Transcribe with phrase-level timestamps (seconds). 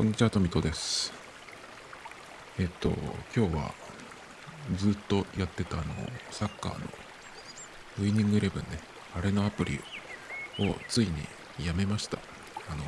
[0.00, 1.12] こんにちは、とみとです。
[2.58, 2.88] えっと、
[3.36, 3.74] 今日は
[4.74, 5.84] ずっとやってたあの、
[6.30, 6.86] サッカーの
[8.00, 8.78] ウイニングイレブンね、
[9.14, 9.78] あれのアプリ
[10.58, 11.06] をつい
[11.58, 12.16] にやめました。
[12.70, 12.82] あの、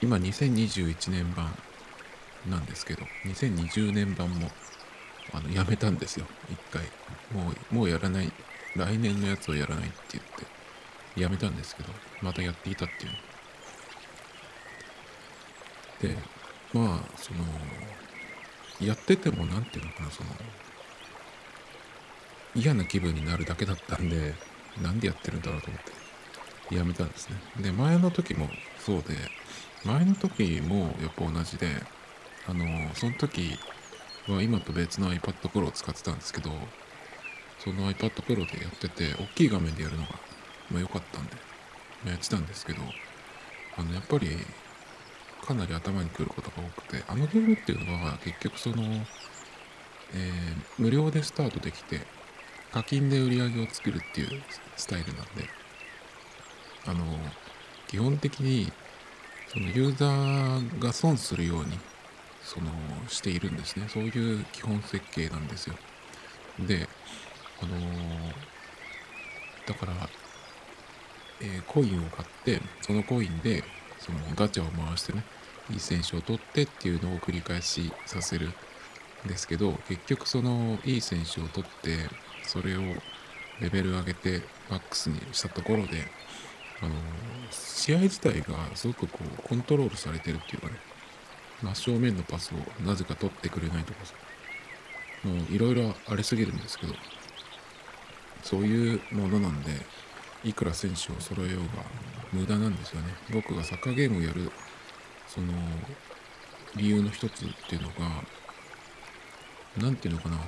[0.00, 1.54] 今2021年版
[2.48, 4.48] なんですけど、2020年版も
[5.34, 6.84] あのやめたんですよ、一回。
[7.34, 8.32] もう、もうやらない、
[8.76, 10.24] 来年のやつをやらないって言っ
[11.14, 13.29] て、やめたんですけど、またやっていたっていう。
[16.02, 16.16] で
[16.72, 17.44] まあその
[18.80, 20.30] やってても何ていうのかなその
[22.54, 24.34] 嫌な気分になるだけだったんで
[24.82, 25.80] なんでやってるんだろうと思っ
[26.68, 27.36] てやめたんですね。
[27.60, 29.16] で前の時もそうで
[29.84, 31.66] 前の時もやっぱ同じで
[32.46, 33.58] あのその時
[34.28, 36.50] は今と別の iPad Pro を使ってたんですけど
[37.58, 40.08] その iPad Pro でやってて大きい画面でやるのが
[40.70, 41.32] まあ良かったんで、
[42.04, 42.80] まやってたんですけど
[43.76, 44.28] あのやっぱり
[45.46, 48.82] かなり頭にくることが多くてあのゲームっていうのは結局その、
[50.14, 52.00] えー無料でスタートできて
[52.72, 54.42] 課金で売り上げを作るっていう
[54.76, 55.48] スタイルなんで
[56.86, 57.04] あの
[57.88, 58.72] 基本的に
[59.48, 61.78] そのユーザーが損するように
[62.42, 62.70] その
[63.08, 63.86] しているんですね。
[63.88, 65.76] そういう基本設計なんですよ。
[66.58, 66.88] で
[67.62, 67.76] あの
[69.66, 69.92] だから、
[71.40, 73.62] えーコインを買ってそのコインで
[74.00, 75.24] そのガチャを回してね
[75.70, 81.96] いい選手を取ってっていうのを繰り返しさせるんですけど結局そのいい選手を取って
[82.42, 82.80] それを
[83.60, 86.04] レベル上げてマックスにしたところで
[86.82, 86.94] あの
[87.50, 90.74] 試合自体がすごくこうコントロールされてるっていうかね
[91.62, 94.14] 真正面のパスをなぜか取ってくれないとかさ
[95.24, 96.94] もういろいろありすぎるんですけど
[98.42, 99.72] そういうものなんで
[100.44, 101.84] いくら選手を揃えようが
[102.32, 103.08] 無駄なんですよね。
[103.32, 104.50] 僕がサッカーゲームをやる
[105.26, 105.52] その
[106.76, 107.94] 理由の一つっていうのが
[109.78, 110.36] 何ていうのかな。
[110.36, 110.40] うん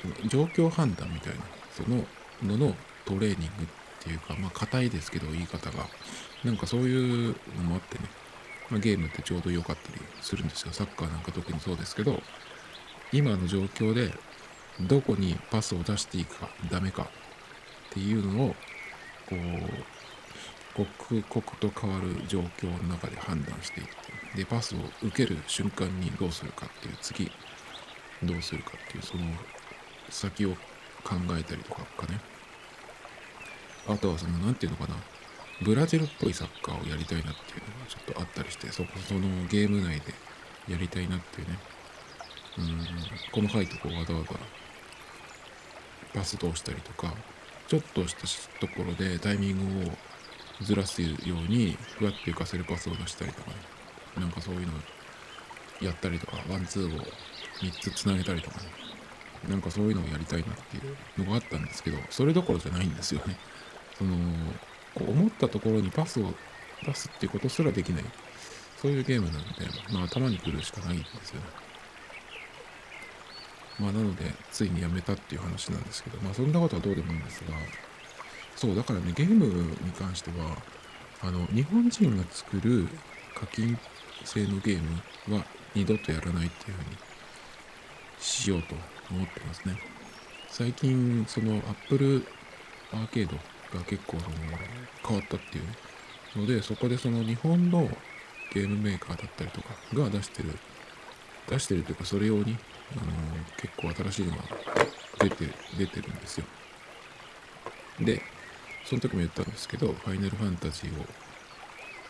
[0.00, 1.40] その状況判断みたいな
[1.72, 2.04] その
[2.42, 3.66] ののトレーニングっ
[4.00, 5.86] ていうかまあ硬いですけど言い方が。
[6.44, 8.04] なんかそういうのもあってね、
[8.70, 10.72] まあ、ゲームってちょうど良かったりするんですよ。
[10.72, 12.20] サッカーなんか特にそうですけど
[13.12, 14.12] 今の状況で
[14.80, 17.10] どこにパスを出していくかダメか。
[17.90, 18.48] っていうのを
[19.28, 19.36] こ
[20.82, 23.92] う刻々と変わる状況の中で判断していって
[24.36, 27.30] でパスを受ける瞬間にどうするかっていう次
[28.22, 29.24] どうするかっていうその
[30.08, 30.50] 先を
[31.04, 32.20] 考えたりとかかね
[33.88, 34.98] あとはその何て言うのかな
[35.62, 40.14] ブラジルっぽいサッカーをやりたいなっていうのがちょっとあったりしてそこそのゲーム内で
[40.68, 41.58] やりたいなっていうね。
[42.58, 44.34] うん細かいとこわざわざ
[46.12, 47.14] パス通したりとか
[47.68, 49.92] ちょっとしたところでタイミングを
[50.62, 53.56] ずらすようにふわって浮かせるパスを出したりとかね。
[54.18, 54.72] なんかそういうの
[55.80, 57.04] やったりとかワンツーを
[57.60, 58.64] 3つつなげたりとかね。
[59.48, 63.38] なんかそういうのをやりたいなっていうのがあったんですけどそれどころじゃないんですよね。
[63.96, 64.16] その
[64.94, 66.32] こう思ったところにパスを
[66.84, 68.04] 出すっていうことすらできない。
[68.80, 69.46] そういうゲームなので
[69.92, 71.67] まあ頭にくるしかないんですよね。
[73.78, 77.54] まあなのでついにやめたっていう話なんですけどまあそんなことはどうでもいいんですが
[78.56, 80.56] そうだからねゲームに関しては
[81.22, 82.88] あの日本人が作る
[83.34, 83.78] 課金
[84.24, 84.80] 制のゲー
[85.28, 85.44] ムは
[85.74, 86.96] 二度とやらないっていうふうに
[88.18, 88.74] しようと
[89.10, 89.78] 思ってますね。
[90.48, 92.26] 最近その Apple
[92.92, 93.36] アーケード
[93.78, 94.26] が結構あの
[95.06, 97.88] 変わったっていうのでそこでその日本の
[98.52, 100.58] ゲームメーカーだったりとかが出してる
[101.48, 102.56] 出してるというかそれ用に
[103.56, 104.42] 結構新しいのが
[105.20, 106.46] 出て出てるんですよ。
[108.00, 108.22] で
[108.84, 111.04] その時も言ったんですけどファイナルファンタジーを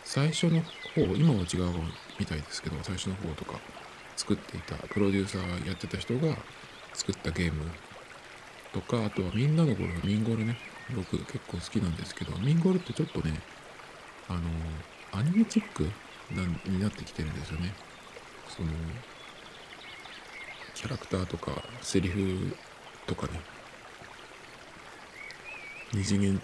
[0.03, 1.69] 最初の方今は違う
[2.19, 3.59] みたいですけど最初の方とか
[4.15, 6.37] 作っていたプロデューサーやってた人が
[6.93, 7.69] 作ったゲーム
[8.73, 10.57] とかあとはみんなの頃のミンゴルね。
[10.95, 13.39] 僕結構好きなんですけどミンゴルってちょっとね
[14.27, 14.39] あの
[15.11, 15.83] アニメチック
[16.33, 17.73] なになってきてるんですよね。
[18.47, 18.69] その
[20.79, 22.55] キャラクターとかセリフ
[23.05, 23.41] とかね。
[25.93, 26.41] 二次元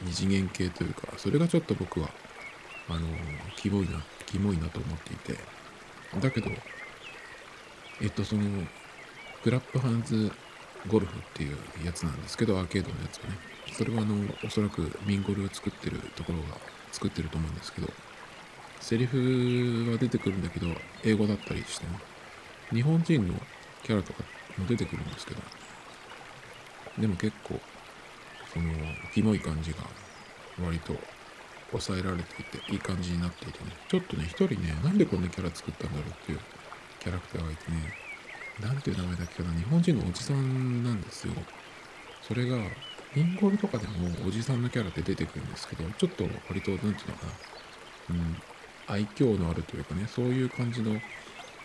[0.00, 2.08] 二次元系というかそれがちょっと僕は
[2.88, 3.00] あの
[3.56, 5.36] キモいなキモいなと思っていて。
[6.20, 6.50] だけど
[8.00, 8.42] えっとその
[9.42, 10.30] グラップハンズ
[10.86, 13.38] ゴルフっていうやつなんですけどアーケードのやつはね。
[13.72, 14.14] それはあの
[14.44, 16.44] おそらくミンゴルを作ってるところが
[16.92, 17.88] 作ってると思うんですけど
[18.80, 20.68] セリフは出てくるんだけど
[21.02, 21.98] 英語だったりしてね。
[22.72, 23.34] 日本人の
[23.82, 24.22] キャラとか
[24.58, 25.40] も出てくるんですけど
[26.98, 27.60] でも結構
[28.52, 28.72] その
[29.14, 29.78] キモい感じが
[30.62, 30.94] 割と
[31.70, 33.70] 抑えられていていい感じになっていてね。
[33.88, 36.40] ちょっとね一人ねなんでこんなキャラ作ったんだろうっていう
[37.00, 37.92] キャラクターがいてね。
[38.60, 41.34] なんていう名前だっけかな日本人のおじさんなんですよ。
[42.22, 42.56] それが
[43.14, 47.32] インゴルとかでもおじさんのキャラって出てくるんですけどちょっと割と何ていうのかな。
[48.10, 48.42] うん
[48.88, 51.00] 愛嬌のあるというかねそういう感じの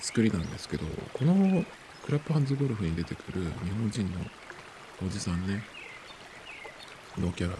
[0.01, 1.63] 作りなんですけどこの
[2.03, 4.19] クラップハンズゴルフに出てくる日本人の
[5.05, 5.63] おじさんね
[7.17, 7.57] のキャラ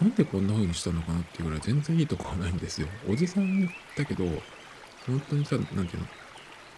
[0.00, 2.86] なんでこんな風にしたのかなっていうぐらい全然いいとこはないんですよ。
[3.08, 4.24] おじさんだけど
[5.06, 6.08] 本当にさ何ていうの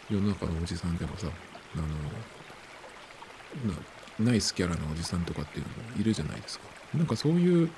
[0.08, 1.26] 世の中のおじさんでもさ
[1.74, 1.78] あ
[3.66, 6.64] のナイスキャラなおじさんとかっていうのもいるじゃないですか。
[6.94, 7.70] なんかそういう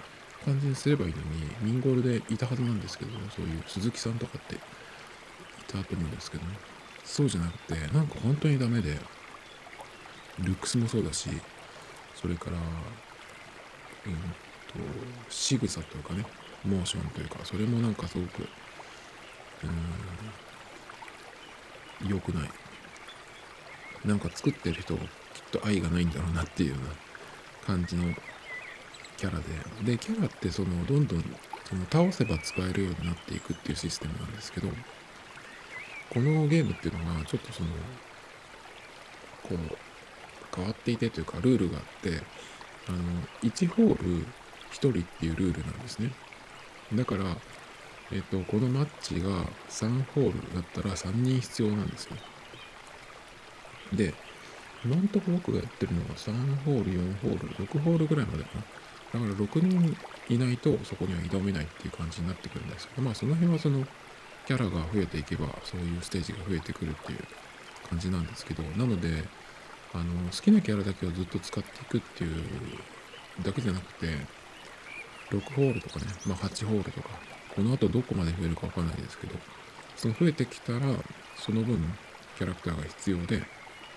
[0.44, 1.22] 感じにすればいいのに
[1.60, 4.58] ミンゴールでいたはずなんですけどそういう鈴木さんとかってい
[5.66, 6.50] たと思うんですけどね。
[7.04, 8.96] そうじゃなくてなんか本当にダメで
[10.38, 11.28] ルックスもそうだし
[12.14, 14.20] それからうんと
[15.28, 16.24] 仕草というかね
[16.64, 18.48] モーションというかそれもなんかすごく
[19.64, 19.66] う
[22.06, 22.50] ん良くない。
[24.04, 25.00] なんか作ってる人きっ
[25.52, 26.86] と愛がないんだろうなっていうような
[27.64, 28.12] 感じの
[29.16, 29.44] キャラで。
[29.92, 31.22] でキャラってそのどんどん
[31.68, 34.68] その倒せば使えるようになっていくっていうシステムなんですけど
[36.12, 37.68] このゲームっていうのがちょっとその
[39.44, 39.76] こう
[40.54, 42.22] 変わっていてというかルールがあって
[42.86, 42.98] あの
[43.42, 44.26] 1ホール1
[44.72, 46.12] 人っていうルールなんですね。
[46.92, 47.24] だから
[48.12, 52.16] えっとこのマッチが3ホールだったら3人必要なんですよ。
[53.94, 54.12] で
[54.84, 58.60] 今んとこ僕がやってるのが3ホール4ホール6ホールぐらいまでかな。
[58.60, 59.96] だから6人
[60.28, 63.86] いないとそこには挑めないっていう感じになってくるんですけど、まあその辺はその
[64.52, 67.18] キャラが増えていけばそういうステージが増えてくるっていう
[67.88, 69.24] 感じなんですけど、なので、
[69.94, 72.34] あの、好きなキャラだけをずっと使っていくっていう
[73.42, 74.06] だけじゃなくて、
[75.30, 77.08] 6ホールとかね、まあ8ホールとか、
[77.54, 79.34] この後どこまで増えるかわかんないですけど、
[79.96, 80.80] その増えてきたら、
[81.36, 81.78] その分
[82.36, 83.42] キャラクターが必要で、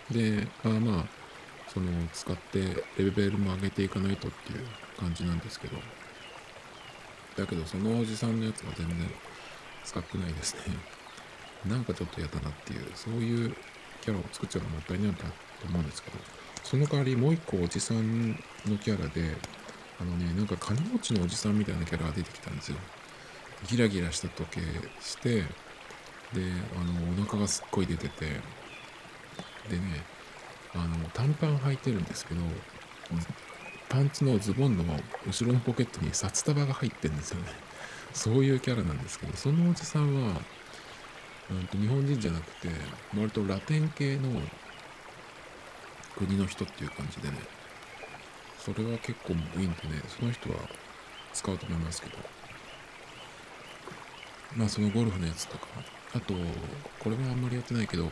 [0.10, 1.06] で、あまあ、
[1.68, 2.62] その使って
[2.98, 4.66] レベルも上げていかないとっていう
[4.98, 5.76] 感じなんですけど
[7.36, 8.96] だけどそのおじさんのやつは全然
[9.86, 10.62] 使ってないですね。
[11.66, 13.56] なんかちょっと嫌だなっていうそういう
[14.02, 15.26] キャラを作っちゃうのもったいないなと
[15.68, 16.18] 思うんですけど
[16.64, 18.32] その代わりもう一個おじさん
[18.66, 19.36] のキャラで
[20.00, 22.78] あのねなんか金持ちのおじさんみたいなキャラが出てきたんですよ。
[23.68, 24.62] ギラギラした時計
[25.02, 25.46] してで
[26.76, 28.26] あのお腹がすっごい出てて
[29.70, 30.04] でね
[30.74, 32.42] あの短パン履いてるんですけど
[33.90, 34.84] パンツのズボンの
[35.26, 37.65] 後ろのポケットに札束が入ってるんですよね
[38.16, 40.42] そういうキャラなんですけどそのおじさんは、
[41.52, 42.70] うんと日本人じゃなくて
[43.16, 44.30] 割とラテン系の
[46.18, 47.38] 国の人っていう感じでね
[48.58, 50.56] それは結構いいんでねその人は
[51.34, 52.18] 使うと思いますけど。
[54.56, 55.68] まあそのゴルフのやつとか
[56.14, 56.34] あと
[57.00, 58.10] これはあんまりやってないけど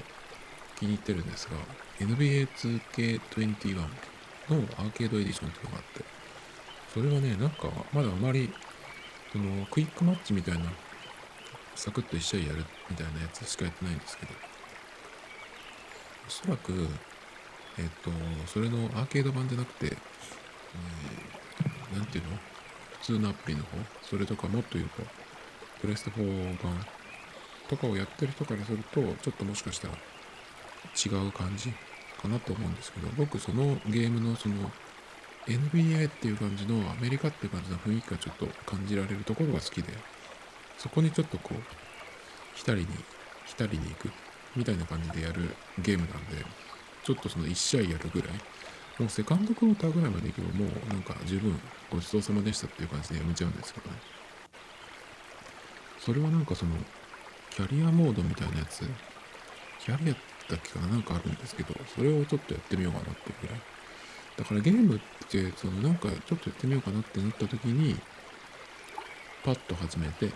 [0.78, 1.58] 気に入ってるんですが
[2.06, 3.86] NBA2K21 の
[4.78, 6.06] アーケードエディションっていうのがあって
[6.94, 8.54] それはねなんかまだあまり
[9.34, 10.66] そのクイックマッチみたいな
[11.76, 14.32] サクッと1試合やるみたいなやつしかやってないんですけど。
[16.26, 16.88] おそらく
[17.78, 18.12] えっ、と
[18.46, 22.38] それのアーケード版じゃなくて、えー、ていうの？
[23.00, 23.70] 普通のアプリの方？
[24.04, 25.02] それとかもっと言うと
[25.82, 26.86] プレステ4版
[27.68, 31.74] とかをやってる人からするとちょっともしかしたら違う感じ
[32.22, 34.72] かなと思うんですけど僕そのゲームのその
[35.48, 39.94] NBA っていう感じのアメリカっていう感じの雰囲気がちょっと感じられるところが好きで
[40.78, 41.62] そこにちょっとこう
[42.56, 42.88] 浸りに
[43.46, 44.12] 浸りに行く
[44.56, 46.46] みたいな感じでやるゲームなんで
[47.04, 48.30] ちょっとその1試合やるぐらい
[49.00, 51.60] もうセカンドクォーターぐらいまで行けばもうなんか十分
[51.92, 53.98] ごちそうさまでしたっていう感じでやめちゃうんですけどね
[56.00, 56.72] それはなんかその
[57.50, 58.84] キャリアモードみたいなやつ
[59.84, 60.14] キャリア
[60.50, 63.62] だっけかななんかあるんですけど、それをちょっとやってみようかなっていうぐらい。
[64.38, 65.00] だからゲームっ
[65.30, 67.96] て、そのなんかちょっとやってみようかなってなった時に、
[69.44, 70.34] パッと始めて、で、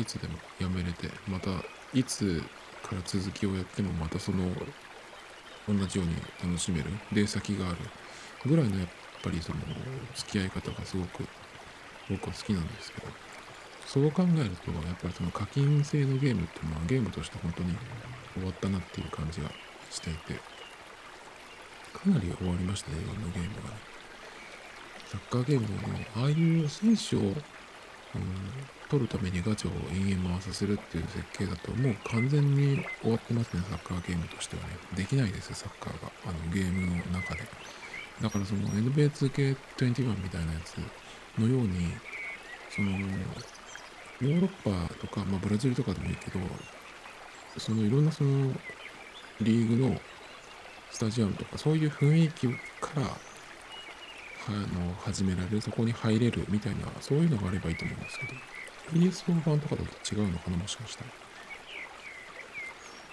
[0.00, 1.50] いつでもやめれて、また
[1.94, 2.42] いつ
[2.82, 4.44] から続きをやってもまたその
[5.68, 7.76] 同じように楽しめる、で、先がある
[8.46, 8.88] ぐらいのやっ
[9.22, 9.58] ぱりその
[10.14, 11.24] 付き合い方がすごく
[12.08, 13.06] 僕は好きなんですけど、
[13.86, 17.74] そう考えると、やっぱりその課金制のゲームってまあゲームとして本当に
[18.34, 19.50] 終わったなっていう感じが
[19.90, 20.38] していて、
[22.02, 23.76] かなり終わりましたね、いろんなゲームがね。
[25.06, 27.34] サッカーゲームでも、ああいう選手を、うん、
[28.88, 34.68] 取るためにガチャを延々回させるっていう設計だと、もう完全に終わってますね、サッカーゲームとしてはね。
[34.96, 36.12] できないですよ、サッカーが。
[36.26, 37.40] あの、ゲームの中で。
[38.20, 40.76] だからその NBA2K21 みたいなやつ
[41.38, 41.94] のように、
[42.70, 42.90] その、
[44.20, 46.40] ヨーロッパとか、まあ、ブラジルとかでもいいけど
[47.56, 48.52] そのいろんなその
[49.40, 50.00] リーグの
[50.90, 52.54] スタジアムとかそういう雰囲気か
[52.96, 61.10] らあの始められるそこに入れるみたいなそういうのがあればいいと思うんですけど PS4 版とかだと違うのかなもしかしたら。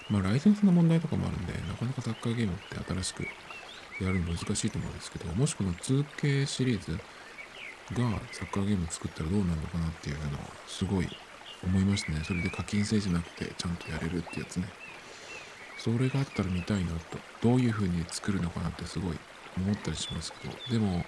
[0.08, 3.22] まあライセンスの問題とかもあるんでなかなかサッカーゲームって新しく
[4.00, 6.98] やるの難しいと思うんですけどもしこの 2K シリーズが
[8.32, 11.08] サッカーゲーム作ったらどうなるのかなっていうのはすごい
[11.64, 12.20] 思いましたね。
[12.24, 14.68] それで課金制じゃなくてちゃんとやれるってやつね。
[15.78, 17.18] それがあったら見たいなと。
[17.42, 19.18] どういう風に作るのかなってすごい
[19.56, 20.54] 思ったりしますけど。
[20.70, 21.04] でも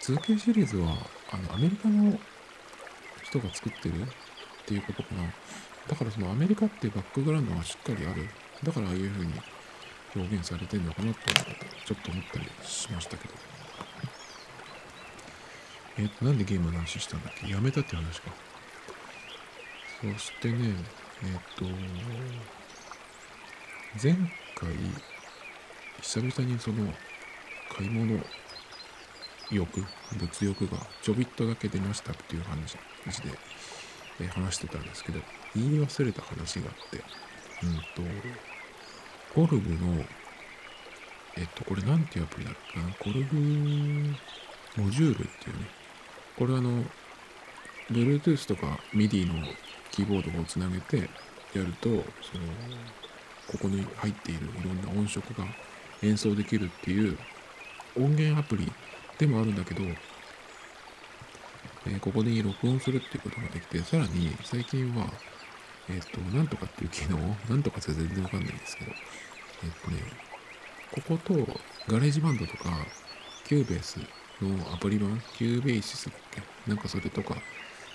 [0.00, 0.96] 2K シリーズは
[1.32, 2.18] あのアメリカの
[3.22, 4.06] 人が作ってるっ
[4.66, 5.22] ていうことかな。
[5.88, 8.28] だからそのアメリカってバックグラウンドがしっかりある。
[8.62, 9.32] だからああいう風に
[10.16, 11.18] 表現されてるのかなと
[11.84, 13.34] ちょっと思ったりしましたけど。
[15.96, 17.48] えっ、となんでゲームの話したんだっけ？
[17.52, 18.30] やめたって話か。
[20.00, 20.74] そしてね
[21.22, 21.64] えっ、と
[24.02, 24.12] 前
[24.56, 24.70] 回
[26.02, 26.92] 久々にその
[27.76, 28.20] 買い物
[29.52, 29.84] 欲
[30.18, 32.80] 物欲がちょびっとだけ出ましたっていう話で、
[34.20, 35.20] え話してたんですけど
[35.54, 37.04] 言い忘れた話があって
[37.62, 37.76] うん
[39.36, 40.04] とゴルグの
[41.36, 44.14] えっとこれなんていうアプリだっけなゴルグ
[44.76, 45.68] モジュールっていうね。
[46.36, 46.82] これあの
[47.92, 49.34] Bluetooth とか MIDI の
[49.92, 52.02] キーボードをつなげてやるとその
[53.48, 55.44] ここに入っているいろんな音色が
[56.02, 57.18] 演奏できるっていう
[57.96, 58.70] 音源アプリ
[59.18, 59.82] でもあるんだけど、
[61.86, 65.06] え、ここで録音するっていうことができて、さらに最近は、
[65.88, 68.92] えっ、と、なんとかっていう機能、なんとかって全然わかんないんですけど、
[69.64, 69.98] えっ、とね、
[70.92, 71.34] ここと
[71.86, 72.70] GarageBand とか、
[73.46, 73.98] Cubase
[74.40, 76.42] のアプリ版、 Cubasis だっけ？
[76.66, 77.36] なんかそれとか、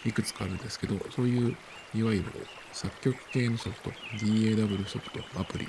[0.05, 1.57] いくつかあるんですけど、そういう、
[1.93, 2.25] いわゆる
[2.71, 5.67] 作曲系のソフト、DAW ソフト、アプリ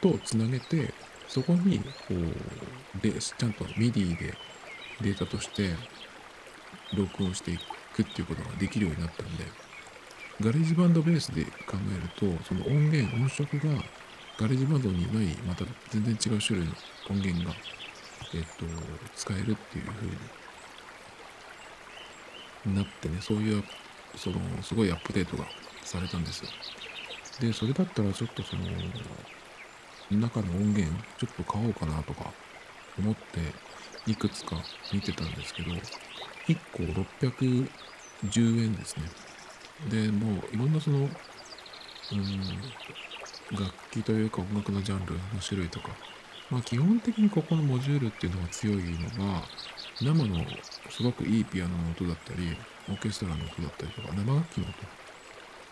[0.00, 0.92] とつなげて、
[1.26, 4.34] そこに、こう、で、ちゃんと MIDI で
[5.00, 5.74] データとして
[6.96, 7.58] 録音してい
[7.94, 9.44] くっていうことができるようになったんで、
[10.40, 13.82] GarageBand ベースで考えると、その音源、音色が
[14.38, 16.74] GarageBand にない、また全然違う種類の
[17.10, 17.54] 音源が、
[18.34, 18.64] えっと、
[19.16, 20.12] 使えるっていう風に
[22.66, 23.62] なってね、そういう、
[24.16, 25.44] その、すごいアップデートが
[25.84, 26.50] されたんですよ。
[27.40, 28.62] で、それだったらちょっとその、
[30.10, 32.32] 中の音源、ちょっと買おうかなとか
[32.98, 33.40] 思って、
[34.10, 34.56] いくつか
[34.92, 35.70] 見てたんですけど、
[36.48, 39.04] 1個610円ですね。
[39.90, 41.08] で、もういろんなその、うん、
[43.52, 45.90] 楽器というか音楽のジャンルの種類とか、
[46.50, 49.42] まあ基本的にここのモジュールっていうのが強いのが、
[50.00, 50.44] 生の
[50.90, 52.56] すごくいいピアノの音だったり、
[52.88, 54.74] オーケストラの音だったりとか、生楽器の音っ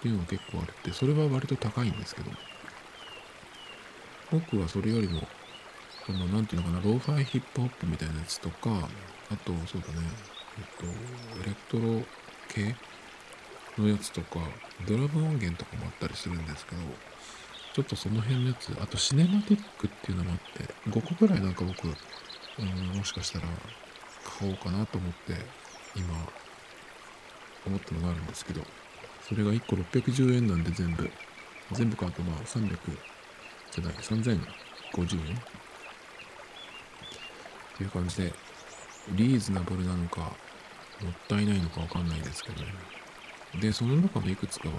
[0.03, 2.31] ていうのが結構あるって、それは割と高いんですけど、
[4.31, 5.23] 僕はそれよりも
[6.07, 8.89] その、なんていうのかな、ローファイヒップホップみたいなやつとか、
[9.33, 10.07] あと、そうだね、
[10.57, 10.87] えっと、
[11.43, 12.05] エレクトロ
[12.49, 12.77] 系
[13.77, 14.39] のやつとか、
[14.87, 16.83] ドラム音源とかもあったりするんですけど、
[17.75, 23.47] ちょっとその辺のやつ、あとシネマティックっていうのもあって、5個ぐらいなんか僕、うん、もしかしたら
[24.39, 25.35] 買おうかなと思って、
[25.95, 26.07] 今、
[27.67, 28.63] 思ったのがあるんですけど、
[29.23, 31.11] それが1個610円なんで全部、
[31.73, 32.77] 全部買うとまあ300
[33.73, 34.39] じゃない、3050
[35.29, 35.35] 円？
[35.35, 35.39] っ
[37.77, 38.33] ていう感じで、
[39.13, 42.69] リーズナブルなのか、もったいないのかわかんないですけどね。
[43.61, 44.75] で、その中のいくつかは、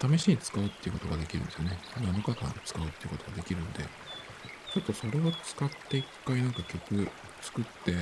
[0.00, 1.78] 試しに使うっていうことができるんですよね。
[1.96, 3.84] 7日間使うっていうことができるんで、
[4.72, 7.08] ちょっとそれを使って一回なんか曲
[7.40, 7.94] 作って、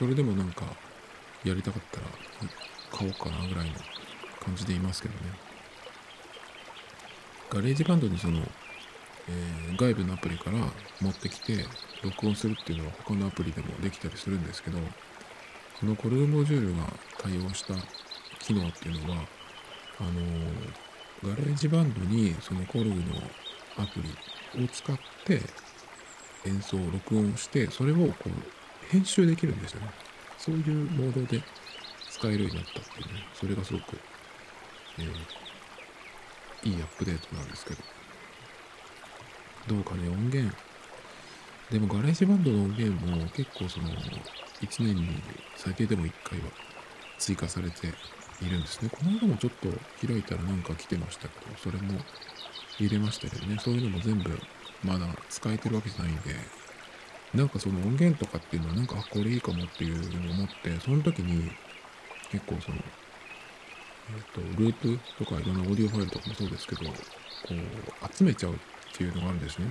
[0.00, 0.64] それでもなんか
[1.44, 2.06] やりたかったら
[2.90, 3.74] 買おうかなぐらいの
[4.42, 5.20] 感じでいますけどね。
[7.50, 8.40] GarageBand にその
[9.28, 10.58] えー、外部のアプリから
[11.00, 11.64] 持ってきて
[12.02, 14.78] 録音するっていうのは他のアプリでもできたりするんですけど
[15.78, 16.84] その KORG Module が
[17.18, 17.74] 対応した
[18.40, 19.18] 機能っていうのは
[20.00, 23.02] あのー、 GarageBand にその KORG の
[23.76, 24.00] アプ
[24.56, 25.40] リを使って
[26.46, 28.30] 演奏を録音してそれをこう
[28.90, 29.90] 編集できるんですよね。
[30.36, 31.42] そういうモードで
[32.10, 33.26] 使えるようになったっていうね。
[33.34, 33.96] それがすごく、
[34.98, 37.76] えー、いいアップデートなんですけど。
[39.68, 40.54] どうかね、音源。
[41.70, 43.90] でも GarageBand の音源も結構その、
[44.60, 45.22] 1年に
[45.56, 46.46] 最低でも1回は
[47.18, 47.86] 追加されて
[48.42, 48.90] いるんですね。
[48.90, 49.68] この間もちょっと
[50.04, 52.00] 開いたらなんか来てましたけど、それも
[52.78, 54.36] 入れましたけどね、そういうのも全部
[54.82, 56.34] まだ使えてるわけじゃないんで、
[57.34, 61.50] なんかその音源とかっていうのはなんか、あこれいいかもっていうのを思って、その時に
[62.30, 66.90] 結構その、えーと、ループとかいろんなオーディオファイルとかもそうですけど、こ
[67.50, 68.56] う集めちゃうっ
[68.96, 69.70] ていうのがあるんですね。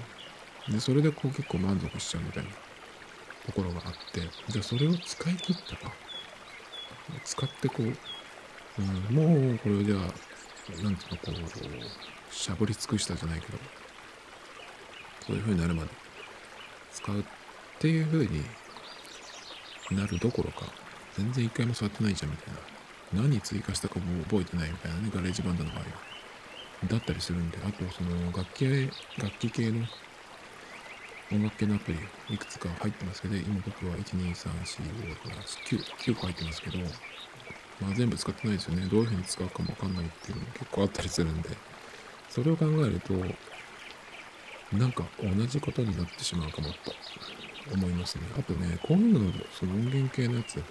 [0.69, 2.49] で、それでこう結構満足しちゃうみたいな
[3.45, 5.91] ところがあって、じゃあそれを使い切ったか、
[7.25, 9.99] 使ってこう、うん、もうこれをじゃあ、
[10.81, 11.59] なんていうの、こ
[12.31, 13.57] う、しゃぶり尽くしたじゃないけど、
[15.27, 15.89] そういう風になるまで
[16.93, 17.23] 使うっ
[17.79, 18.43] っていう風に
[19.91, 20.65] なるどころか、
[21.17, 22.59] 全然一回も触ってないじゃんみたいな。
[23.23, 25.85] 何追加したかも覚えてないみたいなね、 GarageBand の場合は。
[26.89, 29.85] だったりするんで、あとその楽器、楽器系の
[31.31, 31.99] 音楽系のアプリ
[32.35, 36.79] いくつか入ってますけど、今僕は1234569、9個入ってますけど、
[37.79, 38.87] まあ全部使ってないですよね。
[38.87, 41.49] どういうふうに使うかもわかんないっていうのも結構あったりするんで、
[42.29, 43.13] それを考えると、
[44.75, 46.75] なんか同じことになってしまうかもと
[47.73, 48.23] 思いますね。
[48.37, 50.63] あとね、こういうの、その音源系のやつ、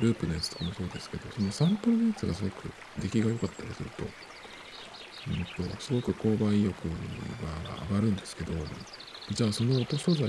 [0.00, 6.90] ループのやつとかもそうですけど、そのサンプルのやつがすごく出来が良かったりすると、うんと、すごく購買意欲が
[7.90, 8.52] 上がるんですけど、
[9.32, 10.28] じゃあその音素材を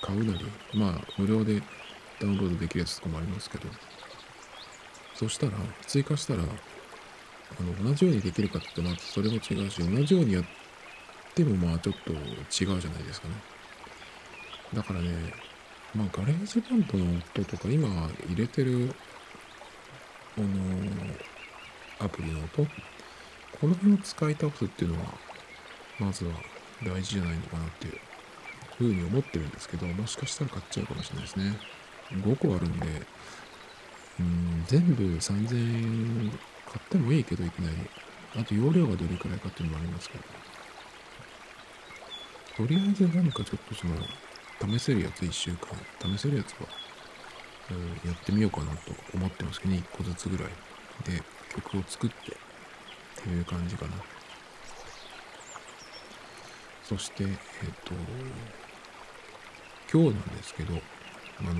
[0.00, 1.62] 買うなり、まあ無料で
[2.20, 3.68] ダウンロードできるやつとかもありますけど、
[5.14, 5.52] そしたら、
[5.86, 10.44] 追加したら、あの、同じようにできるかって言ってまそれも違うし、同じようにやっ
[11.34, 13.53] てもまあちょっと違うじゃないですかね。
[14.74, 15.32] だからね、
[15.94, 17.04] まあ GarageBand の
[17.36, 17.88] 音とか今
[18.28, 18.94] 入れてる、
[20.36, 20.46] あの
[22.00, 22.64] アプリの音、
[23.60, 25.06] この辺を使い倒すっていうのは、
[26.00, 26.32] まずは
[26.84, 27.98] 大事じゃないのかなっていう
[28.76, 31.56] ふうに思ってるんですけど、もしかしたら買っちゃうかもしれないですね。
[32.12, 32.86] 5個あるんで、
[34.20, 36.38] うん、全部3000円買
[36.78, 37.76] ってもいいけどいきなり。
[38.36, 40.24] あと容量がどれくらいかっていうのもありますけど。
[42.56, 43.94] とりあえず何かちょっとその、
[44.66, 46.68] 試せるやつ1週間、試せるやつは、
[47.70, 47.74] う
[48.06, 50.46] ん、やってみようかなと思ってますけどね、1個ずつぐらい
[51.04, 51.22] で
[51.54, 53.92] 曲を作ってっていう感じかな。
[56.82, 57.30] そして、えっ、
[57.84, 57.94] と、
[59.92, 60.74] 今日なんですけど、
[61.40, 61.54] あの、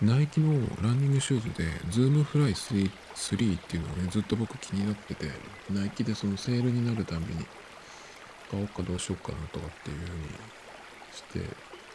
[0.00, 5.26] ナイキのランニングシューズで、 Zoom Fly 3, 3っていうのがね、ずっと僕気になってて、
[5.70, 7.44] ナイキでそのセールになるたびに、
[8.50, 10.08] 買おうかどうしようかなとかっていうふうに
[11.12, 11.40] して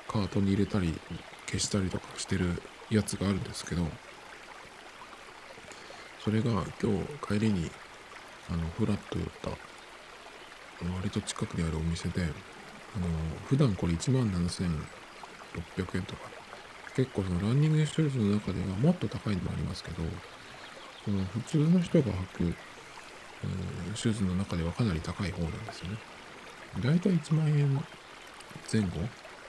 [0.08, 0.94] カートに入れたり
[1.48, 3.86] 消したりとかしてるやつがあるんですけど
[6.24, 6.92] それが今
[7.30, 7.70] 日帰りに
[8.50, 9.50] あのフラッと寄った
[10.98, 13.08] 割と近くにあるお店であの
[13.46, 16.30] 普段これ1万7600円とか
[16.96, 20.04] 結構そのランニングシューズの中ではもっと高いのもありますけど
[21.04, 22.56] その普通の人が履く、
[23.96, 25.98] シューズの中ではかなり高い方なんですよね。
[26.80, 27.76] だいたい1万円
[28.72, 28.90] 前後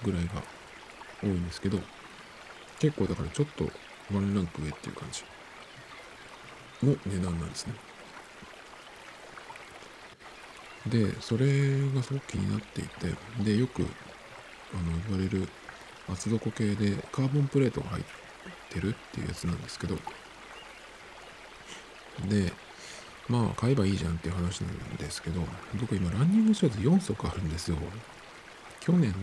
[0.03, 0.43] ぐらいが
[1.23, 1.79] 多いんですけど、
[2.79, 3.64] 結構だからちょっと
[4.12, 5.25] ワンランク上っていう感じ
[6.87, 7.75] の値段なんですね。
[10.87, 11.47] で、それ
[11.95, 15.49] がすごく気になっていて、で、よくあの言われる
[16.09, 18.05] 厚底系でカーボンプレートが入っ
[18.69, 19.97] てるっていうやつなんですけど、
[22.29, 22.53] で、
[23.29, 25.40] まあ買えばいいじゃんっていう話なんですけど、
[25.81, 27.79] 僕今ランニングシューズ4足あるんですよ。
[28.85, 29.18] 去年だ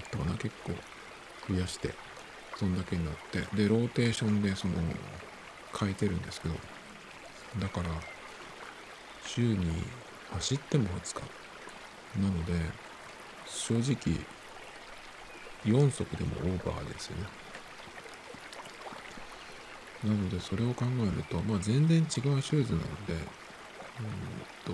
[0.00, 0.72] ったかな、結構
[1.46, 1.92] 増やして、
[2.56, 4.74] そんだけになって、で、ローテーションでその、
[5.78, 6.54] 変えてるんですけど、
[7.60, 7.90] だから、
[9.26, 9.84] 週に
[10.30, 12.22] 走っても20日。
[12.22, 12.54] なので、
[13.46, 14.18] 正直、
[15.66, 17.26] 4足でもオーバーですよね。
[20.04, 23.20] なので、それを考えると、まあ、全然違うシューズなので、うん
[24.64, 24.72] と、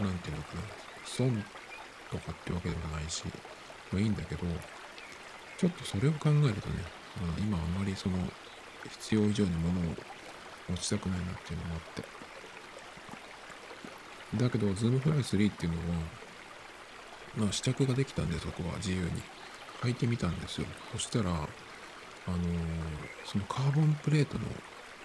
[0.00, 0.62] なんていうのかな、
[1.04, 1.44] 損
[2.10, 3.24] とかってわけでもないし、
[3.92, 4.42] まあいいんだけど、
[5.58, 6.76] ちょっとそれを考えるとね、
[7.20, 8.16] まあ、今あまりその
[8.90, 9.94] 必要以上に物を
[10.68, 12.04] 持ちたくないなっていうのもあって。
[14.36, 15.84] だけど、 Zoom Fly 3っていうのは、
[17.36, 19.36] まあ試着ができたんで、そこは自由に。
[19.82, 20.66] 履いてみたんですよ。
[20.92, 21.48] そしたら、あのー、
[23.24, 24.44] そのカーボンプレートの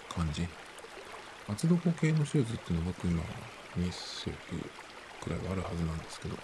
[0.10, 0.48] 感じ。
[1.48, 3.22] 厚底系のシューズっていうのは僕今
[3.78, 4.32] 2足
[5.22, 6.38] くらいはあるはずなんですけど、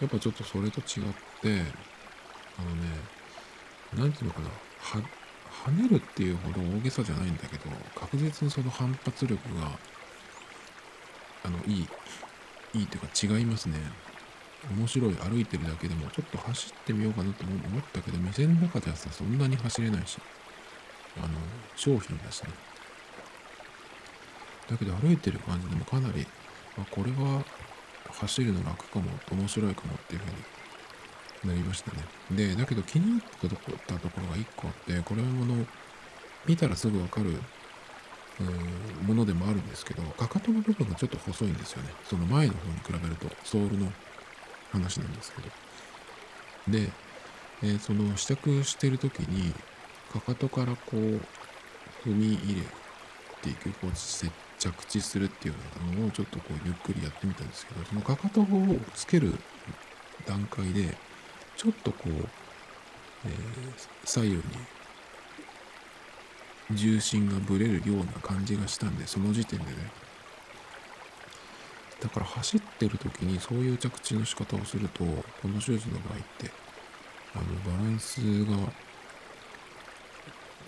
[0.00, 0.84] やっぱちょっとそれと違っ
[1.40, 1.62] て、
[2.58, 2.88] あのね、
[3.96, 5.02] なんていうのかな、は、
[5.66, 9.70] 跳ねるっていうほど大げさじゃないんだけど、確実にその反発力が、
[11.44, 11.88] あの、いい、
[12.74, 13.78] いいというか違いますね。
[14.70, 20.18] 面白い歩いてるだけでもちょっと走ってみようかなと思ったけど店の中ではさそんなに走れないし
[21.18, 21.28] あの
[21.76, 22.48] 商品だしね
[24.70, 26.26] だけど歩いてる感じでもかなり
[26.78, 27.44] あこれは
[28.10, 31.98] 走るの楽かも、面白いかもっていう風になりましたね。
[32.30, 35.66] で、だけど気になったところが1個あって、これはもの、
[36.46, 37.40] 見たらすぐわかる
[38.40, 43.92] うんものでもあるんですけどかかとの部分がちょっと細いんですよねその前の方に比べるとソールの
[44.72, 45.48] 話なんですけど
[46.78, 46.90] で、
[47.62, 49.52] えー、その試着してる時に
[50.12, 51.20] かかとからこう
[52.04, 52.62] 踏み入れ
[53.42, 54.30] ていくこう設
[54.64, 55.54] 着地するっていう
[56.00, 58.46] のをちょっとこうゆっくりやってみたんですけどそのかかとを
[58.94, 59.34] つける
[60.26, 60.96] 段階で
[61.56, 62.08] ちょっとこう、
[63.26, 63.32] えー、
[64.04, 64.42] 左右に
[66.70, 69.72] 重心がぶれるような感じがしたんでその時点でね。
[72.00, 76.50] だから走ってる時にそういう着地の仕方をするとこのシューズの場合って
[77.34, 77.44] あの
[77.78, 78.56] バランスが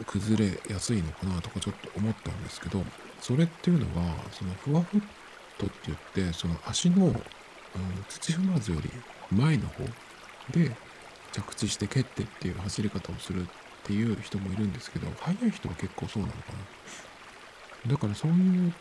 [0.05, 2.83] 崩れやすいのかなとかちょっと思ったんですけど
[3.21, 5.01] それっていうのがそのフワフッ
[5.59, 7.15] トって言ってその足の、うん、
[8.09, 8.91] 土踏まずより
[9.31, 9.85] 前の方
[10.53, 10.71] で
[11.33, 13.47] 着地して蹴ってっていう走り方をするっ
[13.85, 16.39] ていう人もいるんですけど速い人は結構そうなのか
[17.85, 17.93] な。
[17.93, 18.73] だからそういう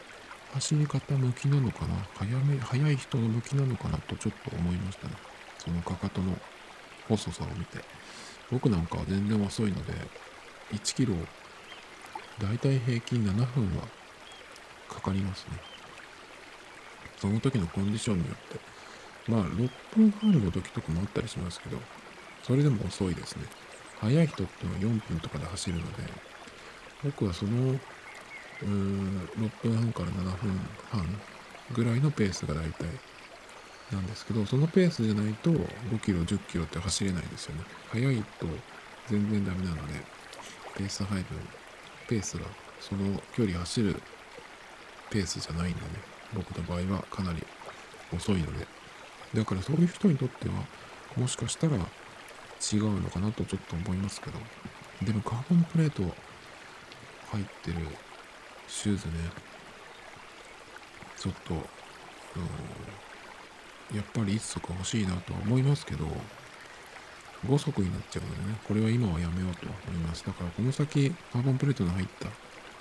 [0.54, 1.96] 走り方向きなのかな。
[2.16, 5.14] 早め速い人の向きなのかなとちょっと思いましたね。
[5.60, 6.38] そのかかとの
[7.08, 7.84] 細さを見て。
[8.52, 9.94] 僕なんかは全然遅いので
[10.74, 11.14] 1キロ
[12.40, 13.84] だいたい平均7分は
[14.90, 15.60] かかりますね。
[17.18, 18.60] その時のコンディションによって
[19.32, 21.78] まあ6分半の時とかもあったりしますけど
[22.44, 23.46] それでも遅いですね。
[24.00, 26.04] 速い人ってのは4分とかで走るので
[27.04, 30.60] 僕はそのうーん6分半から7分
[30.92, 31.22] 半
[31.74, 32.86] ぐらいのペースが大体
[33.92, 37.64] なんですけどそのペースじゃないと5キロ10キロって走れないですよね。
[37.92, 38.48] 速いと
[39.08, 39.94] 全然ダメなので
[40.76, 41.40] ペース配分。
[42.08, 42.46] ペースが
[42.80, 44.02] その距離走る
[45.10, 45.88] ペースじゃないんでね
[46.36, 47.44] 僕の場合はかなり
[48.14, 48.68] 遅いので。
[49.34, 50.54] だからそういう人にとっては
[51.18, 54.40] もしかしたら違うのかなとちょっと思いますけど。
[55.04, 56.04] でもカーボンプレート
[57.32, 57.78] 入ってる
[58.68, 59.14] シューズね。
[61.18, 61.58] ちょっと、う
[63.94, 66.06] ん、やっぱり1足欲しいなとは思いますけど。
[67.46, 68.58] 5足になっちゃうのでね。
[68.68, 70.26] これは今はやめようと思います。
[70.26, 72.30] だからこの先カーボンプレートの入った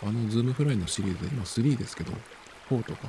[0.06, 2.12] あの Zoom Fly のシリーズで今3ですけど
[2.70, 3.08] 4とか、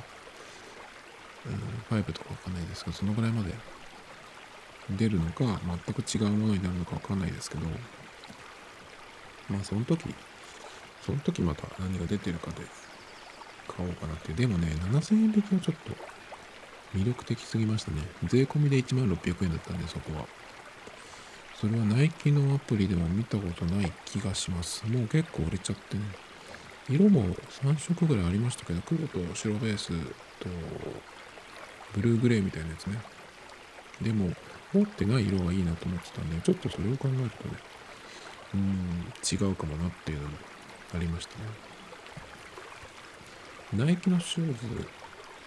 [1.90, 3.52] うん、5とかわかんないですけどそのぐらいまで
[4.90, 5.44] 出るのか
[5.84, 7.66] 全く違うものになるのかわかんないですけど
[9.50, 10.14] まあその時
[11.04, 12.62] その時また何が出てるかで
[13.68, 14.32] 買おうかなって。
[14.32, 15.92] でもね7000円引きはちょっと
[16.96, 18.02] 魅力的すぎましたね。
[18.24, 20.26] 税込みで1万600円だったんでそこは。
[21.60, 24.86] それはナイキのアプリでも見たことない気がします。
[24.86, 26.02] もう結構売れちゃってね。
[26.88, 30.48] 色も3色ぐらいありましたけど黒と白ベースと
[31.94, 32.98] ブルーグレーみたいなやつね。
[34.02, 34.30] でも
[34.74, 37.54] 持ってない色がいいなと思ってたんで、ちょっとそれを考えるとね、
[38.54, 38.60] うん、
[39.24, 40.36] 違うかもなっていうのも
[40.94, 41.38] ありました
[43.78, 43.84] ね。
[43.84, 44.56] ナイキのシュー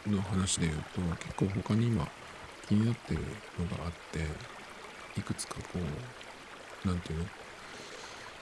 [0.05, 2.07] ズの話で言うと、結構他に今
[2.67, 3.19] 気になってる
[3.59, 4.25] のがあって、
[5.19, 7.25] いくつかこう、なんていうの？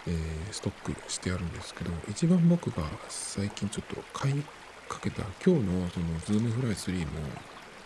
[0.07, 4.43] えー、ストックしてあるんですけど、一番僕が最近ちょっと買い
[4.87, 7.05] かけた今日のその Zoom Fly 3も、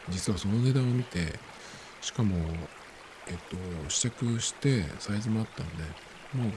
[0.10, 1.40] 実はその値段を見て、
[2.02, 2.36] しかも
[3.28, 5.84] えっと、試着してサイズもあったんで、
[6.34, 6.54] もう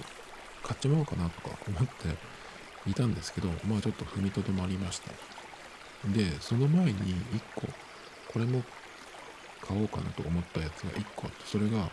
[0.62, 5.10] 買っちまおうかなとか思っていたんですけど、まあちょっと踏みとどまりました。
[6.08, 7.62] で、その前に1個、
[8.32, 8.62] これも
[9.62, 11.90] 買おうかなと思ったやつが1個あって、それが、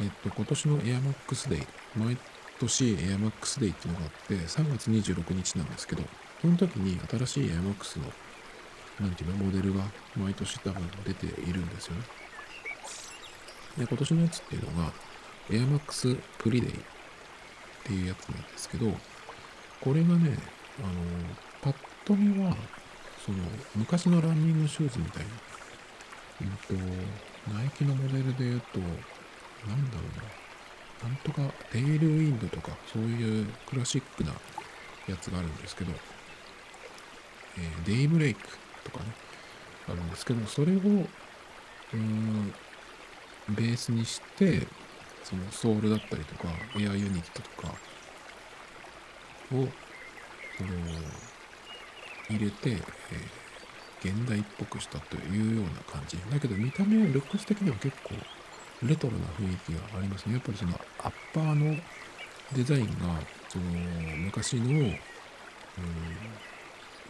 [0.00, 2.16] えっと、今年の AirMax Day、毎
[2.58, 6.02] 年 AirMax Day っていうのがあって、3月26日なんですけど、
[6.40, 8.06] その時に新しい AirMax の、
[9.00, 9.84] なんていうの、モデルが
[10.16, 12.02] 毎年多分出ているんですよね。
[13.76, 14.92] で、今年のやつっていうのが、
[15.50, 16.82] AirMax Preday っ
[17.84, 18.90] ていうやつなんですけど、
[19.82, 20.38] これがね、
[20.78, 20.92] あの、
[21.60, 21.74] パッ
[22.06, 22.56] と見は、
[23.26, 23.38] その、
[23.76, 25.30] 昔のランニングシューズみたいな、
[26.40, 28.80] うんと、ナイキのモデルで言うと、
[29.66, 30.02] なんだろ
[31.02, 34.32] うな、なんとか、テイルウィンドとか、そういうクラシックな
[35.06, 35.92] やつがあるんですけど、
[37.58, 38.48] えー、デイブレイク
[38.84, 39.12] とかね、
[39.88, 40.78] あるんですけど、それを、
[41.92, 42.54] うん、
[43.54, 44.66] ベースにして
[45.24, 47.68] そのソールだったりとかエアユニットとか
[49.52, 49.68] を
[50.56, 50.70] その
[52.28, 56.16] 入れて、えー、現代っぽくしたというような感じ。
[56.30, 58.14] だけど見た目はルックス的には結構
[58.82, 60.34] レトロな雰囲気がありますね。
[60.34, 61.76] やっぱりそのアッパーの
[62.52, 62.92] デザインが
[63.48, 63.64] その
[64.18, 64.72] 昔の、う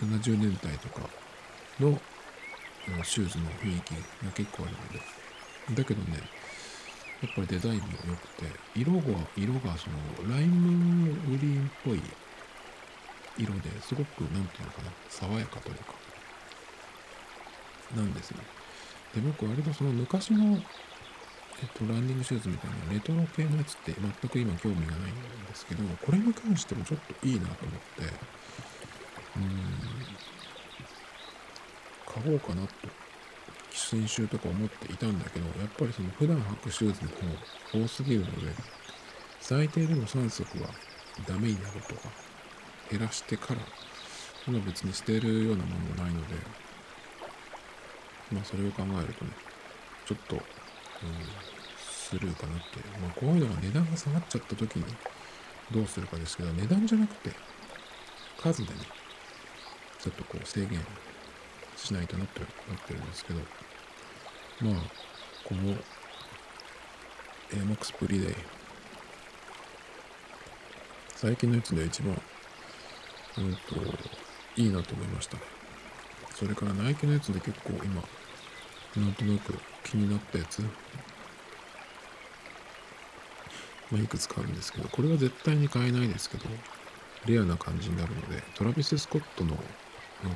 [0.04, 1.08] ん、70年代とか
[1.78, 1.98] の
[3.04, 3.90] シューズの雰囲気
[4.24, 5.00] が結構あるので。
[5.70, 6.18] だけどね、
[7.22, 9.00] やっぱりデザインも良くて、色が、
[9.36, 9.88] 色がそ
[10.24, 12.02] の、ライムグリーンっぽい
[13.38, 15.94] 色ですごく何て言うのかな爽やかというか
[17.96, 18.38] なんですね
[19.14, 20.58] で僕割とその昔の
[21.62, 25.14] えっと、ランニングシューズみたいなレトロ系のやつって全く今興味がないん
[25.46, 27.60] ですけど、これに関してもちょっといいなと思って、
[29.36, 29.42] うん、
[32.24, 32.68] 買おうかなと、
[33.72, 37.16] 先週とか思っていたんだけど、やっぱりその普段履くシューズの方
[37.84, 38.32] 多すぎるので、
[39.40, 40.70] 最低でも3足は
[41.26, 42.08] ダメになるとか、
[42.90, 43.60] 減らしてから、
[44.44, 46.36] その別に捨てるようなものもないので、
[48.32, 49.32] まあそれを考えるとね、
[50.06, 50.42] ちょっと、
[51.78, 52.64] スルーかなって。
[53.00, 54.84] まあこういうのが値段が下がっちゃった時に
[55.70, 57.34] どうするかですけど、値段じゃなくて、
[58.40, 58.80] 数でね、
[59.98, 60.80] ちょっとこう制限
[61.76, 62.48] しないとなってなっ
[62.86, 63.40] てるんですけど、
[64.62, 64.82] まあ、
[65.44, 65.74] この
[67.50, 68.34] AMAX プリデイ、
[71.14, 72.20] 最近のやつで一番、
[73.38, 73.60] うんと、
[74.56, 75.42] いいなと思いましたね。
[76.34, 78.02] それからナイキのやつで結構今、
[78.96, 80.62] なんとなく気になったやつ、
[83.90, 86.44] まあ、いくつかあるんですけど、これは絶対に買えないですけど、
[87.26, 89.56] レアな感じになるので、トラビス・スコットの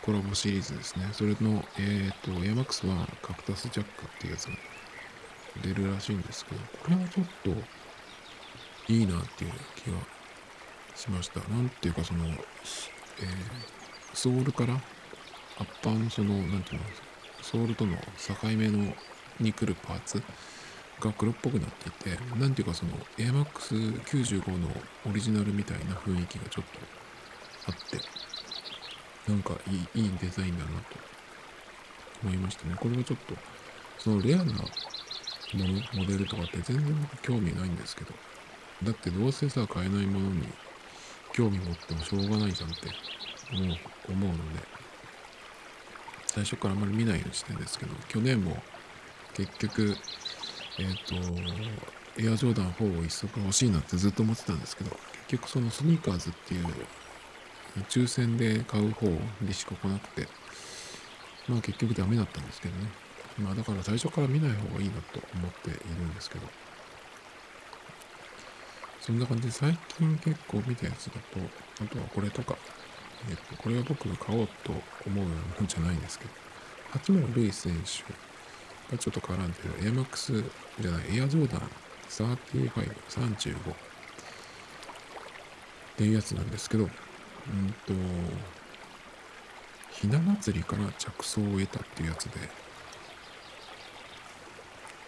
[0.03, 1.09] コラボシリーズですね。
[1.13, 4.53] それの、えっ、と、エアマックスはカクタスジャックっていうやつが
[5.63, 7.51] 出るらしいんですけど、これはちょっと
[8.93, 9.99] いいなっていう気が
[10.95, 11.41] しました。
[11.49, 12.37] なんていうか、その、えー、
[14.15, 14.81] ソールからアッ
[15.83, 16.87] パーのその、なんていうの、
[17.43, 18.95] ソールとの境目の
[19.41, 20.23] に来るパーツ
[21.01, 24.69] が黒っぽくなっていて、なんていうかその AMAX95 の
[25.09, 27.99] オリジナルみたいな雰囲気がちょっとあって、
[29.31, 30.97] なんかいいいいデザインだなと
[32.23, 32.77] 思いましたね。
[32.79, 33.35] これはちょっと、
[33.99, 34.61] そのレアなもの、
[35.95, 38.13] モデルとかって全然僕興味ないんですけど、
[38.83, 40.47] だってどうせさ、買えないものに
[41.33, 42.89] 興味持ってもしょうがないじゃんって
[43.53, 43.79] 思う
[44.13, 44.61] 思うので、
[46.27, 48.63] 最初からあんまり見ないようにしてんですけど、去年も
[49.35, 49.97] 結局、
[50.79, 51.15] えっ、ー、と、
[52.23, 54.91] エアジョーダン4を一足欲しいなってずっと思ってたんですけど、
[55.27, 56.67] 結局そのスニーカーズっていう
[57.89, 59.07] 抽選で買う方
[59.43, 60.29] でしか来なくて、
[61.49, 62.87] まあ結局ダメだったんですけどね。
[63.39, 66.47] まあだから最初から見ない方がいいなと思っているんですけど。
[69.01, 71.21] そんな感じで最近結構見たやつだと、
[71.85, 72.57] あとはこれとか、
[73.29, 74.81] えっと、これは僕が買おうと思
[75.15, 76.31] うようなもんじゃないんですけど、
[76.91, 78.03] 八村塁選手
[78.91, 80.45] がちょっと絡んでる AMAX
[80.81, 81.71] じゃない、エアジョーダン
[82.09, 82.71] 35、
[83.09, 83.75] 35っ
[85.97, 86.91] ていうやつなんですけど、うん
[87.87, 87.93] と、
[89.91, 92.41] ひな祭りから着想を得たっていうやつで、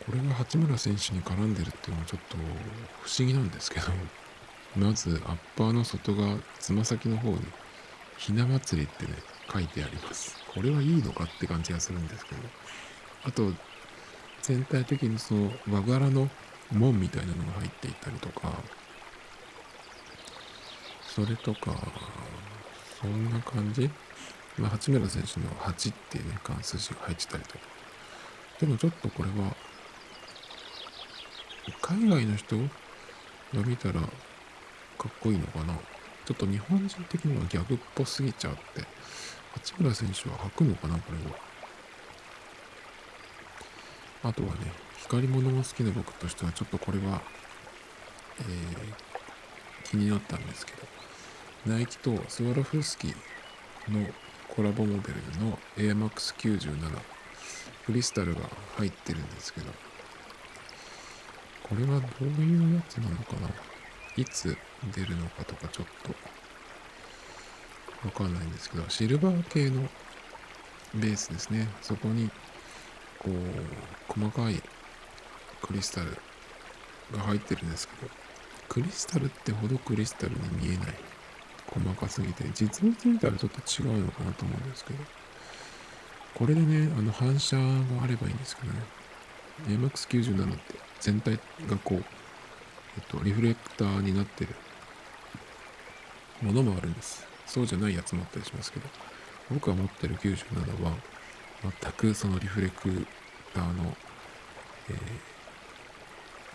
[0.06, 2.36] これが八村選手に絡んでるっていうのはちょっと
[3.02, 3.86] 不思議なんですけど、
[4.76, 7.38] まずアッパーの外側、つま先の方に
[8.16, 9.12] ひな祭りってね、
[9.52, 10.36] 書いてあります。
[10.54, 12.42] これはいいのかって感じがするんですけど。
[13.26, 13.52] あと、
[14.42, 16.30] 全体的にその和柄の
[16.70, 18.52] 門みたいなのが入っていたりとか、
[21.02, 21.74] それとか、
[23.00, 23.90] そんな感じ？
[24.58, 27.58] まあ、八村選手の8っていうね、関数字が入ってたりとか。
[28.60, 29.54] でもちょっとこれは、
[31.82, 32.62] 海外の人が
[33.66, 34.06] 見たらか
[35.08, 35.74] っこいいのかな？
[36.24, 38.60] ちょっと日本人的にはギャグっぽすぎちゃって、
[39.54, 41.45] 八村選手は履くのかな、これを。
[44.26, 47.22] あとはね、光り物が好きな僕としては、ちょっとこれは、
[48.40, 50.78] えー、気になったんですけど、
[51.66, 53.12] ナイキとスワロフスキー
[53.92, 54.06] の
[54.48, 56.76] コラボモデルの AMAX97
[57.86, 58.40] クリスタルが
[58.78, 59.66] 入ってるんですけど、
[61.62, 63.48] これはどういうやつなのかな？
[64.16, 64.56] いつ
[64.94, 66.14] 出るのかとかちょっと
[68.06, 69.82] わかんないんですけど、シルバー系の
[70.94, 71.68] ベースですね。
[71.82, 72.30] そこに、
[73.26, 74.62] こう、細かい
[75.60, 76.16] クリスタル
[77.12, 78.10] が入ってるんですけど、
[78.68, 80.94] クリスタルってほどクリスタルに見えない。
[81.66, 85.00] 細かすぎて、実物見たらちょっと違うのかなと思うんですけど、
[86.34, 87.62] これでね、あの反射が
[88.04, 88.80] あればいいんですけどね。
[89.66, 94.54] MX97 って全体がこう、えっと、リフレクターになってる
[96.42, 97.26] ものもあるんです。
[97.46, 98.86] そうじゃないやつもあったりしますけど、
[99.50, 100.92] 僕が持ってる97は、
[101.62, 103.06] 全くそのリフレク
[103.54, 103.96] ターの、
[104.90, 104.92] え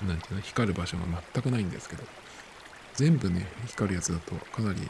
[0.05, 2.03] ー、ていうの、光る場所が全くないんですけど、
[2.93, 4.81] 全部ね、光るやつだとかなり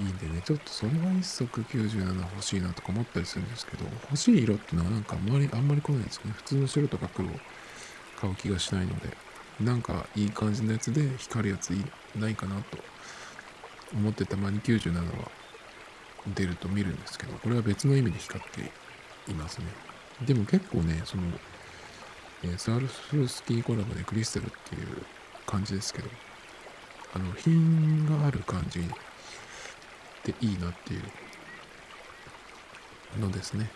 [0.00, 6.32] いいんでね、ちょっとそれは一足97欲しいなとか思ったりするんですけど、欲しい色っていうのはなんかあんまり、あんまり来ないんですよね。
[6.36, 7.30] 普通の白とか黒を
[8.20, 9.16] 買う気がしないので、
[9.60, 11.70] なんかいい感じのやつで光るやつ
[12.16, 12.78] ないかなと
[13.94, 15.30] 思ってたまに97は
[16.34, 18.72] 出ると見るんですけど、これは別の意味で光って
[19.28, 19.66] いますね。
[20.26, 21.22] でも結構ね、その、
[22.44, 25.04] えー、サールススキーコラボでクリスタルっていう
[25.46, 26.08] 感じですけど、
[27.14, 28.80] あの、品がある感じ
[30.24, 30.98] でいいなってい
[33.16, 33.70] うのですね。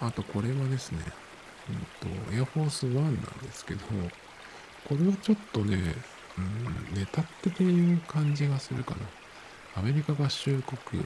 [0.00, 1.00] あと、これはですね、
[1.68, 3.80] うんと、エアフォースワンなんですけど、
[4.88, 5.94] これはちょっとね、
[6.38, 9.00] うん、ネタってていう感じがするかな。
[9.76, 11.04] アメリカ合衆国、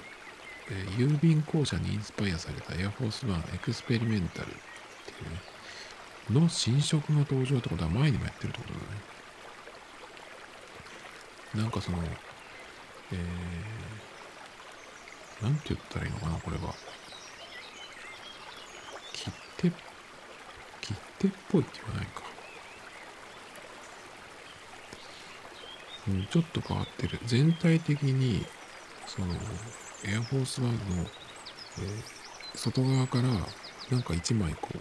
[0.70, 8.86] えー、郵便公社にインスパイアされたエアフォースワンエクスペリメンタルっていうね、の新色の登場ってことは前にもやってるってことだね。
[11.54, 11.98] なんかその、
[13.12, 16.74] えー、なんて言ったらいいのかな、これは。
[19.12, 19.70] 切手、
[20.80, 22.22] 切手っぽいって言わないか。
[26.08, 27.18] うん、ちょっと変わってる。
[27.24, 28.44] 全体的に、
[29.06, 29.34] その、
[30.06, 33.24] エアフォースワンの、えー、外側から、
[33.90, 34.78] なんか一枚こう、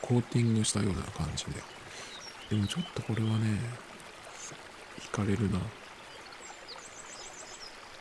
[0.00, 1.52] コーティングしたような感じで。
[2.50, 3.58] でもちょっとこれはね、
[5.00, 5.60] 惹かれるな。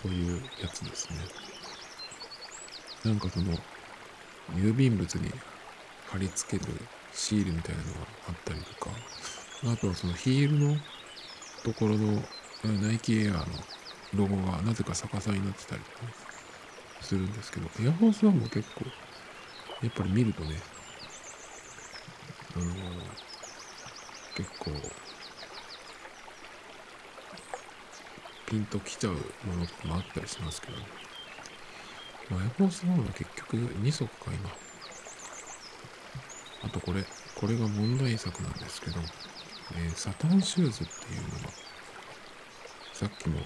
[0.01, 1.17] というやつですね。
[3.05, 3.53] なんかその、
[4.55, 5.31] 郵便物に
[6.07, 6.73] 貼り付ける
[7.13, 8.89] シールみたいなのがあったりとか、
[9.71, 10.77] あとはそのヒールの
[11.63, 12.23] ところの
[12.81, 13.45] ナイキエアの
[14.15, 16.36] ロゴがなぜか逆さになってたりとか
[17.01, 18.85] するんですけど、エアフォースワンも結構、
[19.81, 20.55] やっぱり見るとね、
[22.55, 22.71] あのー、
[24.35, 24.71] 結構、
[28.45, 30.77] ピンときちゃうものとかもあったりしますけど、
[32.29, 34.49] まあ、エアフォースワンは結局2足か今。
[36.63, 37.05] あとこれ、
[37.35, 38.99] これが問題作なんですけど、
[39.75, 41.49] えー、サタンシューズっていうのが
[42.93, 43.39] さっきも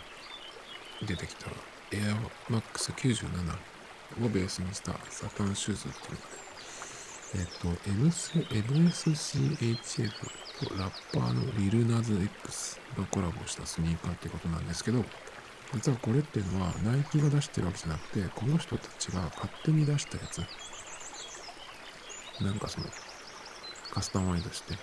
[1.05, 1.47] 出てきた
[1.91, 6.25] AirMax97 をベースにしたサタンシューズっていうのが、
[7.33, 7.69] えっ、と、
[8.63, 10.11] MSCHF
[10.67, 15.05] とラッパーのリルナズ X がコラボしたスニーカーってことなんですけど、
[15.73, 20.41] 実はこれっていうのはナイキが出してるわけじゃなくて、この人たちが勝手に出したやつ。
[22.43, 22.87] なんかその、
[23.91, 24.75] カスタマイズして、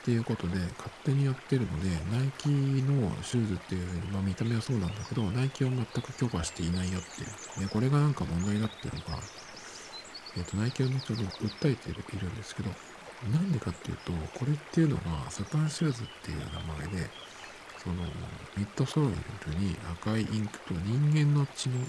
[0.00, 7.66] っていうことで勝手にやってるので、ナイキのシューズっていう、まあ見た目はそうなんだけど、ナイキを全く許可していないよっていう。
[7.66, 9.22] で、これがなんか問題だっていうのが、
[10.36, 12.70] えっ、ー、と、ナイキは後ほど訴えているんですけど、
[13.32, 17.10] なんでかっていうと、これっていうのがサタンシューズっていう名前で、
[17.82, 17.96] その、
[18.56, 21.84] ミッドソロイルに赤いインクと人間の血の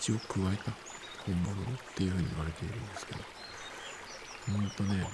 [0.00, 0.72] 血を加えた
[1.24, 1.54] 本物っ
[1.94, 3.20] ていうふうに言われているんですけど、
[4.52, 5.06] ほんとね、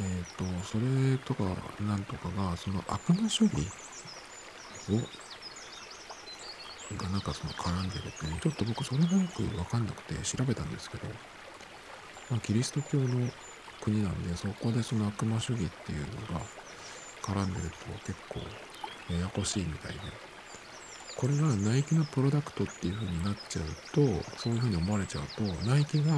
[0.00, 1.44] えっ、ー、と、それとか、
[1.82, 3.68] なんとかが、その悪魔主義
[4.90, 4.96] を、
[6.96, 11.06] がなんかその絡んでるっていう、ちょっと僕それがよくわかんなくて調べたんですけど、
[12.30, 13.28] まあ、キリスト教の
[13.80, 16.44] 国なんで、そこでその悪魔主義っていうのが
[17.22, 18.40] 絡んでると結構
[19.12, 19.98] ややこしいみたいで、
[21.16, 24.00] これがナイキのプロダクトっていう風になっちゃうと、
[24.36, 26.12] そういう風に思われちゃうと、ナイキが、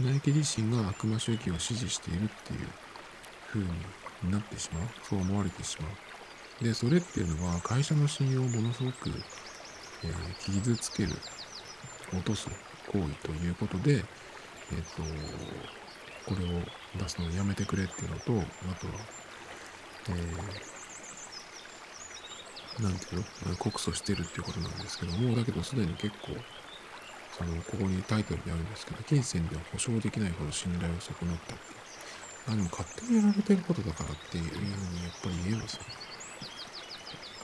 [0.00, 2.68] ナイキ自身が悪魔主義を支持しているっていう
[3.52, 3.64] 風
[4.22, 4.88] になってしまう。
[5.02, 6.64] そう思われてしまう。
[6.64, 9.10] で、それっていうのは会社の信用をものすごく、
[10.04, 11.10] えー、傷つける、
[12.12, 12.48] 落とす
[12.88, 15.02] 行為ということで、えっ、と、
[16.26, 16.60] これを
[16.98, 18.92] 出すのをやめてくれっていうのと、あとは、
[20.08, 26.36] えー、なんていうの告訴してるっていうことなんですけども、だけどすでに結構、
[27.36, 31.81] その、ここにタイトルにあるんですけど、金銭では保証できないほど信頼を損なったっていう
[32.48, 35.78] あでも勝手にやられてることだからっていうふうにやっぱり言えばさ、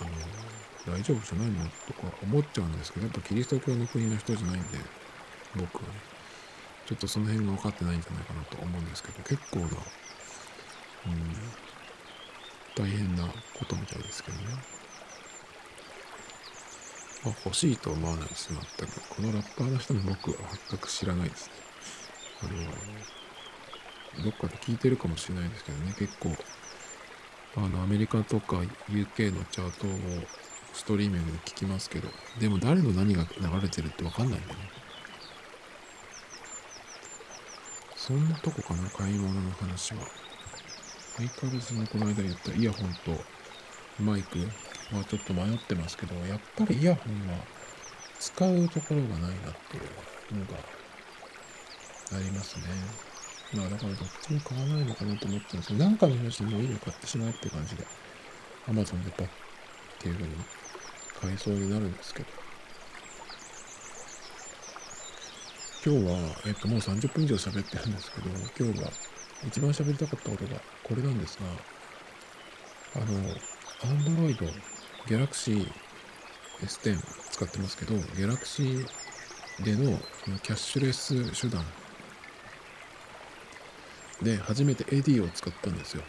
[0.00, 4.78] あの、大丈夫じゃないのとか思っちゃうんですけど、やっぱキリスト教の国の人じゃないんで、
[5.54, 6.00] 僕はね、
[6.86, 9.72] ちょっとその辺が分かってないんじゃないかなと思うんですけど、結構な、うん、
[12.74, 13.24] 大変な
[13.54, 14.44] ことみたいですけどね。
[17.24, 19.00] まあ、欲しいと思わないです、全く。
[19.08, 20.36] このラッパーの人も僕は
[20.70, 21.52] 全く知らないですね。
[22.42, 23.17] あの
[24.22, 26.36] どっかで聞いてるかもしれないですけどね、結構、
[27.56, 28.56] あの、アメリカとか
[28.88, 29.90] UK のチャートを
[30.72, 32.08] ストリーミングで聞きますけど、
[32.40, 34.60] でも誰の何が流れてるってわかんないんだね。
[37.96, 40.00] そんなとこかな、買い物の話は。
[41.16, 43.20] 相変わらずにこの間言ったイヤホンと
[43.98, 44.38] マイク
[44.96, 47.38] はちょっと迷ってますけど、やっぱりイヤホンは
[48.20, 50.58] 使うところがないなっていうのが
[52.16, 53.07] ありますね。
[53.54, 57.84] まあだからどっちも買わないのかなと思ったんですけど、なんかの話でもういいの買ってしまうって感じで、
[58.68, 59.30] Amazon でパッっ
[59.98, 60.34] ていう風に
[61.20, 62.48] 買いそうになるんですけど。
[65.84, 68.90] 今日は、えっと、もう30分以上喋ってるんですけど今日は
[69.46, 73.06] 一番喋りたかったことがこれなんですがあの
[73.96, 74.36] Android
[75.06, 75.66] Galaxy
[76.60, 76.98] S10
[77.30, 78.84] 使ってますけど Galaxy
[79.64, 79.96] での
[80.42, 81.64] キャッシュレス手段
[84.22, 86.02] で初めて AD を使ったんですよ。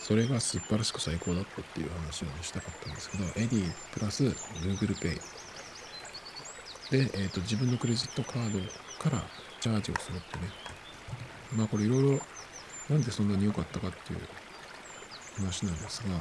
[0.00, 5.14] それが素晴らしく最高だったっていう話をしたかったんですけど、エディプラス Google Pay
[6.90, 8.58] で、えーと、自分のクレジットカード
[9.02, 9.22] から
[9.60, 10.52] チャージをするってね。
[11.56, 12.20] まあこれいろいろ
[12.90, 14.20] なんでそんなに良かったかっていう
[15.36, 16.20] 話なんですが、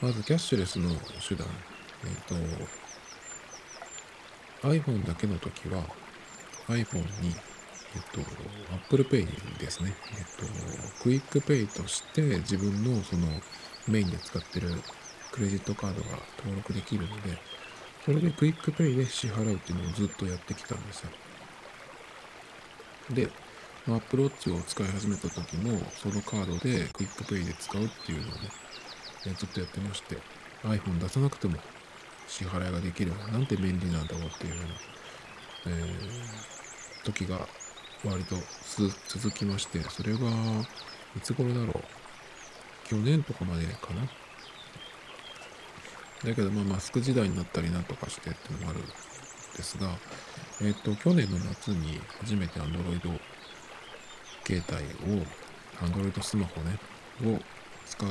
[0.00, 0.88] まずキャッシュレスの
[1.28, 1.46] 手段、
[2.04, 2.70] えっ、ー、
[4.62, 5.82] と、iPhone だけの時は
[6.68, 7.34] iPhone に
[7.94, 8.20] えっと、
[8.74, 9.94] Apple Pay ですね。
[10.12, 13.26] えっと、 QUICPay として自分のその
[13.88, 14.68] メインで使ってる
[15.32, 17.38] クレジットカードが登録できるので、
[18.04, 21.10] それで QUICPay で支払うっていうのをずっとやってきたんですよ。
[23.10, 23.28] で、
[23.88, 28.50] Apple Watch を使い始めた時も、そのカードで QUICPay で使うっていうのをね、
[29.36, 30.16] ずっとやってまして、
[30.62, 31.56] iPhone 出さなくても
[32.28, 34.62] 支払いができるなんて便利なんだろうっていうよ
[35.64, 37.48] うな、えー、時が
[38.04, 38.36] 割と
[39.08, 40.18] 続きまして、それが、
[41.16, 41.82] いつ頃だろう。
[42.88, 44.02] 去年とかまでかな。
[46.24, 49.90] だけど、まあ、マスク時代になったりなんとかしてっていうのもあるんですが、
[50.62, 53.00] えっ、と、去年の夏に初めて Android
[54.46, 54.62] 携
[55.06, 55.24] 帯を、
[55.80, 56.78] Android スマホね、
[57.24, 57.40] を
[57.86, 58.08] 使う、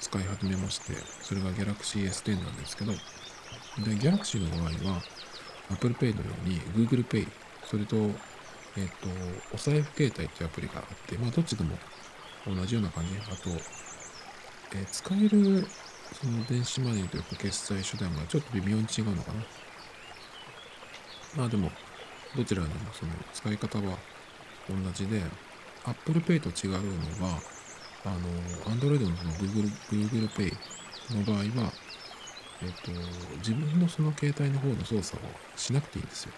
[0.00, 2.98] 使い始めまして、それが Galaxy S10 なんですけど、で、
[3.96, 5.02] Galaxy の場合は、
[5.70, 7.28] Apple Pay のように Google Pay、
[7.64, 7.96] それと
[8.78, 9.08] えっ、ー、と、
[9.54, 11.76] お財布携帯っていうアプリがあって、まあ、どっちでも
[12.46, 13.10] 同じような感じ。
[13.18, 13.50] あと、
[14.76, 15.66] えー、使える、
[16.12, 19.44] その電子マネーというか決済手段がちょっと微妙に違うのかな。
[21.36, 21.70] まあでも、
[22.36, 23.98] どちらにもその使い方は
[24.68, 25.22] 同じで、
[25.84, 26.72] Apple Pay と違う
[27.20, 27.40] のは、
[28.04, 30.54] あの、Android のその Google, Google Pay
[31.16, 31.72] の場合は、
[32.62, 32.90] えっ、と、
[33.38, 36.32] 自分のその携帯の方の操作をしなくていいんですよ。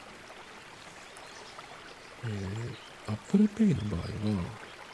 [2.25, 4.45] えー、Apple Pay の場合は、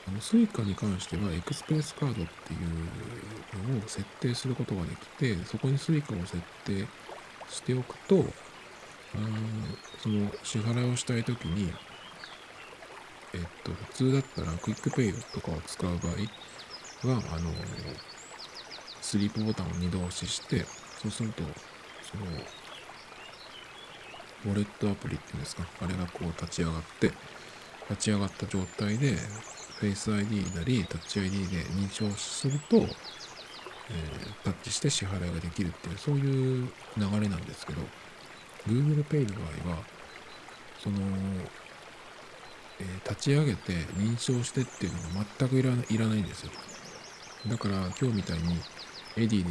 [0.09, 6.87] あの Suica に関してはエクスプレスカードっていうのを設定することができて、そこに Suica を設定
[7.49, 8.25] しておくと、
[9.15, 9.19] あ
[10.03, 11.73] その支払いをしたいときに、
[13.35, 17.51] えっと、普通だったら QUICPay とかを使う場合は、あの、
[19.01, 20.65] スリープボタンを2度押しして、
[21.03, 21.43] そうすると、
[22.03, 22.25] その、
[24.47, 27.13] ウォレットアプリっていうんですか、あれがこう立ち上がって、
[27.91, 29.17] 立ち上がった状態で、
[29.81, 32.87] Face ID なり、タッチ ID で認証すると、えー、
[34.45, 37.83] タッチして支払いができるっていう、そういう流れなんですけど、
[38.67, 39.83] Google Pay の場合は、
[40.79, 40.99] その、
[42.79, 46.53] えー、立ち上げて認証してっていうのが全くいらいらないんですよ。
[47.49, 48.59] だから今日みたいに
[49.17, 49.51] エディで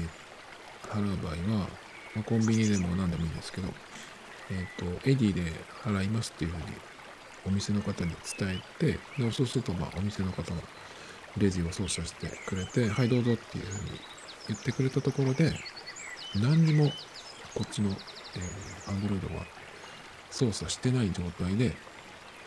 [0.90, 1.68] 払う場合は、
[2.16, 3.68] まあ、コンビニでも何でもいいんですけど、
[4.52, 5.42] えっ、ー、と、 Edy で
[5.84, 6.64] 払いますっていうふうに
[7.48, 10.62] お店の方に伝えて、でそうすると、まあ、お店の方が
[11.38, 14.00] レジを操作してくれて、はい、どうぞっていうふうに
[14.50, 15.54] 言ってくれたところで、
[16.36, 16.92] 何にも
[17.54, 19.46] こっちの、えー、Android は
[20.32, 21.72] 操作してない状態で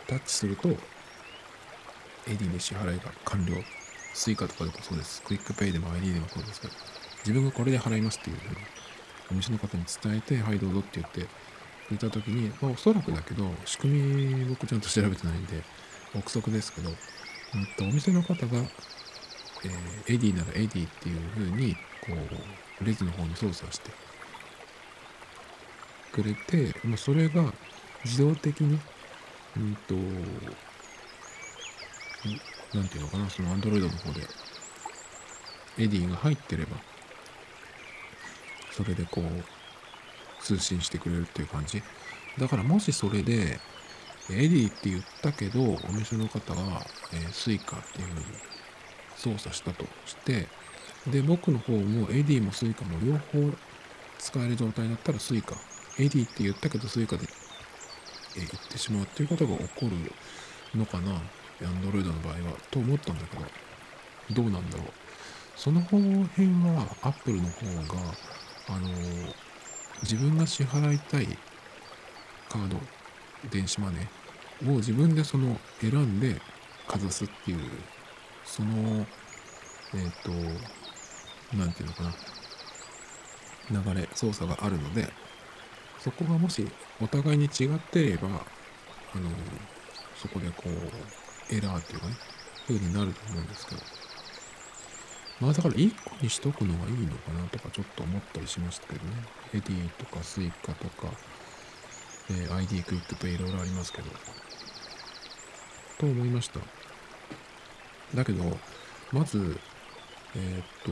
[0.07, 3.53] タッチすると、 Edy で支払いが完了。
[4.13, 5.21] Suica とかでもそうです。
[5.21, 6.73] クイックペイでも ID でもそうですけど、
[7.19, 8.55] 自分がこれで払いますっていうふうに
[9.31, 11.27] お店の方に伝えて、はい、どうぞって言って、
[11.95, 15.63] いた時に、まあ、おそらくだけど、仕組み僕ちゃんと調べてないんで、
[16.15, 16.95] 憶測ですけど、うん
[17.77, 18.57] と、お店の方が、
[19.65, 22.13] えー、 Edy なら Edy っていう風に、こ
[22.81, 23.91] う、レジの方に操作して
[26.11, 27.53] くれて、まあ、それが
[28.05, 28.79] 自動的に、
[29.57, 29.95] うんと、
[32.77, 34.21] なんていうのかな、その Android の方で、
[35.77, 36.77] Edy が入ってれば、
[38.71, 39.58] それでこう、
[40.41, 41.81] 通信してくれるっていう感じ。
[42.37, 43.59] だからもしそれで、
[44.31, 48.25] Edy って言ったけど、お店の方が、えー、 Suica っていう風に
[49.17, 50.47] 操作したとして、
[51.07, 53.51] で、僕の方も Edy も Suica も両方
[54.19, 55.55] 使える状態だったら Suica。
[55.97, 57.23] Edy って言ったけど Suica で、
[58.37, 61.19] えー、言ってしまうっていうことが起こるのかな。
[61.61, 62.57] Android の場合は。
[62.71, 63.35] と思ったんだけ
[64.33, 64.87] ど、どうなんだろう。
[65.55, 67.65] その方辺は Apple の方
[67.95, 68.13] が、
[68.67, 69.48] あのー
[70.03, 71.27] 自分が支払いたい
[72.49, 72.77] カード、
[73.51, 76.41] 電子マネーを自分でその選んで
[76.87, 77.59] かざすっていう、
[78.43, 79.05] その、
[79.93, 82.13] えっ、ー、と、なんていうのかな、
[83.71, 85.07] 流れ操作があるので
[85.99, 86.67] そこがもし
[87.01, 88.31] お互いに違ってればあ
[89.19, 89.29] の
[90.15, 92.13] そこでこうエラーっていうかね
[92.67, 93.81] 風になると思うんですけど。
[95.39, 99.11] まあだから1個にしとくのがいいのかなとかちょっと思ったりしましたけどね。
[99.53, 101.07] Edyとか Suicaとか、
[102.29, 104.09] えー、ID QUICPay いろいろありますけど。
[105.97, 106.59] と思いました。
[108.15, 108.57] だけど
[109.11, 109.59] まず
[110.35, 110.91] えっ、と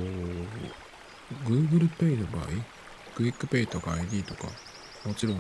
[1.50, 2.48] Google Pay の場合
[3.16, 4.48] クイックペイとか ID とか
[5.06, 5.40] もちろん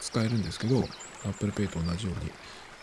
[0.00, 0.84] 使えるんですけど
[1.28, 2.30] Apple Pay と同じように。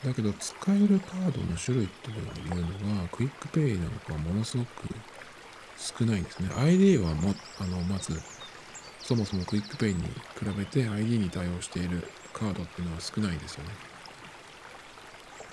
[0.06, 4.70] だけど使えるカードの種類っていうのが QUICPayなんかものすごく
[5.78, 6.50] 少ないんですね。
[6.58, 8.20] ID はもあのまず
[9.02, 13.70] そもそもクイックペイに比べて ID に対応しているカードっていうのは少ないですよね。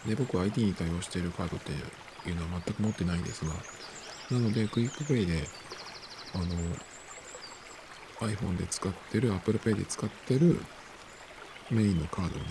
[0.07, 1.73] で僕は ID に対応しているカードって
[2.29, 3.53] いうのは全く持ってないんですが
[4.31, 5.45] なのでクイックペイで
[6.35, 6.45] あの
[8.29, 10.61] iPhone で使ってる Apple Pay で使ってる
[11.71, 12.45] メインのカードをね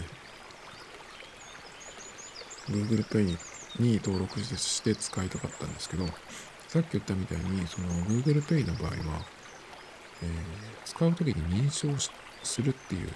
[2.70, 3.38] Google Pay
[3.80, 6.06] に登録して使いたかったんですけど
[6.74, 8.96] さっき言ったみたいにその Google Pay の場合は、
[10.24, 10.30] えー、
[10.86, 11.88] 使う時に認証
[12.42, 13.10] するっていう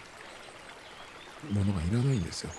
[1.51, 2.51] ものがいらないんですよ。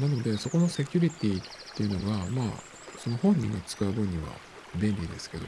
[0.00, 1.44] なのでそこのセキュリティっ
[1.76, 2.48] ていうのがまあ
[2.96, 4.30] その本人が使う分には
[4.74, 5.44] 便利ですけど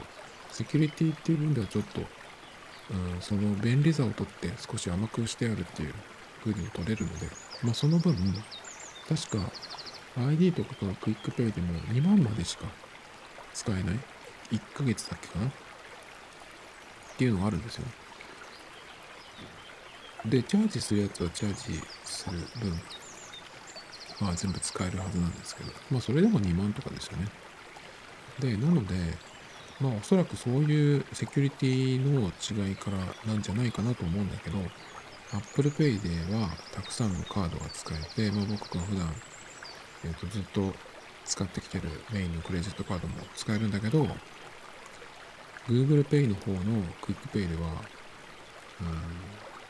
[0.51, 5.95] セキュリティっていう分ではちょっと、うん、その便利さをとって少し甘くしてあるっていう
[6.43, 7.25] 風にも取れるので
[7.63, 8.15] まあその分
[9.09, 9.51] 確か
[10.15, 12.65] ID とかがクイックペイでも2万までしか
[13.55, 14.16] 使えない。
[14.51, 15.47] ?1 ヶ月だっけかな？
[15.47, 15.49] っ
[17.17, 17.85] ていうのがあるんですよ。
[20.25, 22.71] で、チャージするやつはチャージする分、
[24.19, 27.27] まあ全部使えるはずなんですけど、まあそれでも2万とかですよね。
[28.39, 28.95] で、なので、
[29.79, 32.97] まあおそらくそういうセキュリティの違いから
[33.31, 34.57] なんじゃないかなと思うんだけど、
[35.33, 39.13] Apple Pay ではたくさんのカードが使えて、まあ僕が普段
[40.03, 40.73] えーと、ずっと
[41.25, 44.07] 使ってきてるメインのクレジットカードも使えるんだけど
[45.67, 47.61] Google Pay の方のクイックペイでは、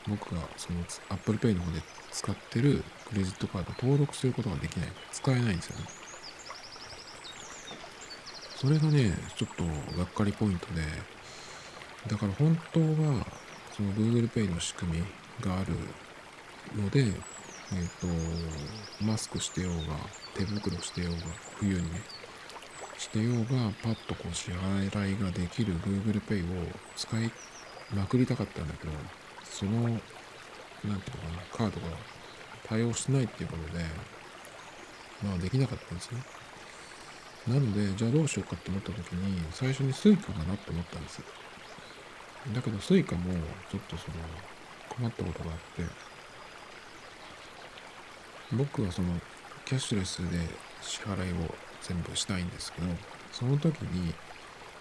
[0.06, 1.82] うん、僕がその Apple Pay の方で
[2.12, 4.88] 使ってるクレジットカード登録することができない。
[5.12, 5.84] 使えないんですよね。
[8.56, 9.64] それがね、ちょっと
[9.96, 10.82] がっかりポイントで、
[12.08, 13.26] だから本当は、
[13.70, 15.04] その Google Pay の仕組み
[15.40, 15.72] がある
[16.76, 19.96] ので、えっ、ー、と、マスクしてようが、
[20.34, 21.18] 手袋してようが、
[21.56, 22.00] 冬にね、
[22.98, 27.30] してようが、パッとこう支払いができる Google Pay を使い
[27.94, 28.92] まくりたかったんだけど、
[29.44, 30.98] その、なんていうのか
[31.36, 31.96] な、カードが
[32.64, 33.84] 対応してないっていうことで、
[35.22, 36.22] まあできなかったんですね。
[37.46, 41.22] なので、じゃあどうしようかって思った時に、最初に Suica かなって思ったんです。
[42.52, 43.32] だけど Suica も
[43.70, 44.16] ちょっとその
[44.88, 45.84] 困ったことがあって、
[48.52, 49.08] 僕はその
[49.64, 50.38] キャッシュレスで
[50.80, 52.86] 支払いを全部したいんですけど
[53.32, 54.14] その時に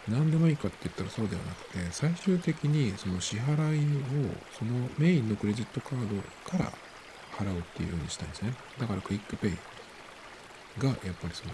[0.08, 6.72] 何でもいいかって言ったらそうではなくて最終的にその支払いをそのメインのクレジットカードから
[7.38, 9.58] 払うっていうようにしたいんですねだからクイックペイ
[10.80, 11.52] がやっぱりその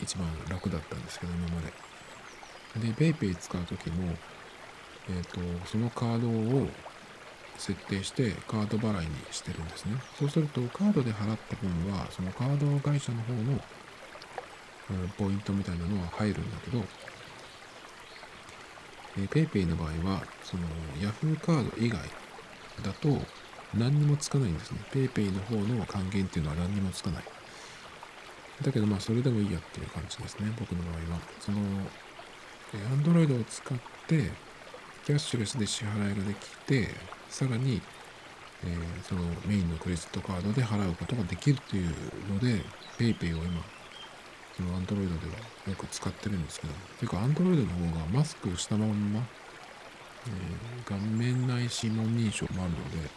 [0.00, 1.72] 一番楽だったんですけど今まで
[2.80, 4.14] で PayPay 使う時も
[5.08, 6.68] えっ、ー、とそのカードを
[7.58, 9.92] 設定してカード払いにしてるんですね。
[10.18, 13.58] そうするとカードで払った分はそのカード会社の方の、
[15.18, 16.84] ポイントみたいなのは入るんだけど、
[19.18, 20.62] え、PayPay の場合はその
[21.00, 22.00] Yahoo カード以外
[22.82, 23.08] だと
[23.74, 24.78] 何にもつかないんですね。
[24.92, 27.24] PayPay の方の還元っていうのは何にもつかない。
[28.62, 30.52] だけどまあそれでもいいやっていう感じですね。
[30.58, 31.20] 僕の場合は。
[31.40, 31.58] その、
[33.02, 34.30] Android を使って
[35.04, 36.88] キャッシュレスで支払いができて、
[37.28, 37.82] さらに、
[38.64, 41.88] えー、そのメインのクレジットカードで払うことができるという
[42.32, 42.62] ので
[42.98, 43.62] PayPay を今
[44.56, 49.20] その Android ではよく使ってるんですけどていうか Android の方がマスクしたまんま、
[50.26, 53.10] えー、顔面内指紋認証もあるので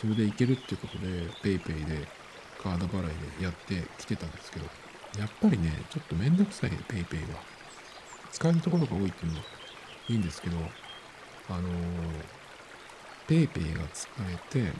[0.00, 1.06] それでいけるっていうことで
[1.42, 2.08] PayPay で
[2.62, 4.66] カード払いでやってきてたんですけど
[5.18, 7.40] やっぱりねちょっとめんどくさい PayPay は
[8.32, 9.44] 使えるところが多いっていうのは
[10.08, 10.56] いいんですけど
[11.48, 12.40] あのー
[13.30, 14.72] PayPay が使えて、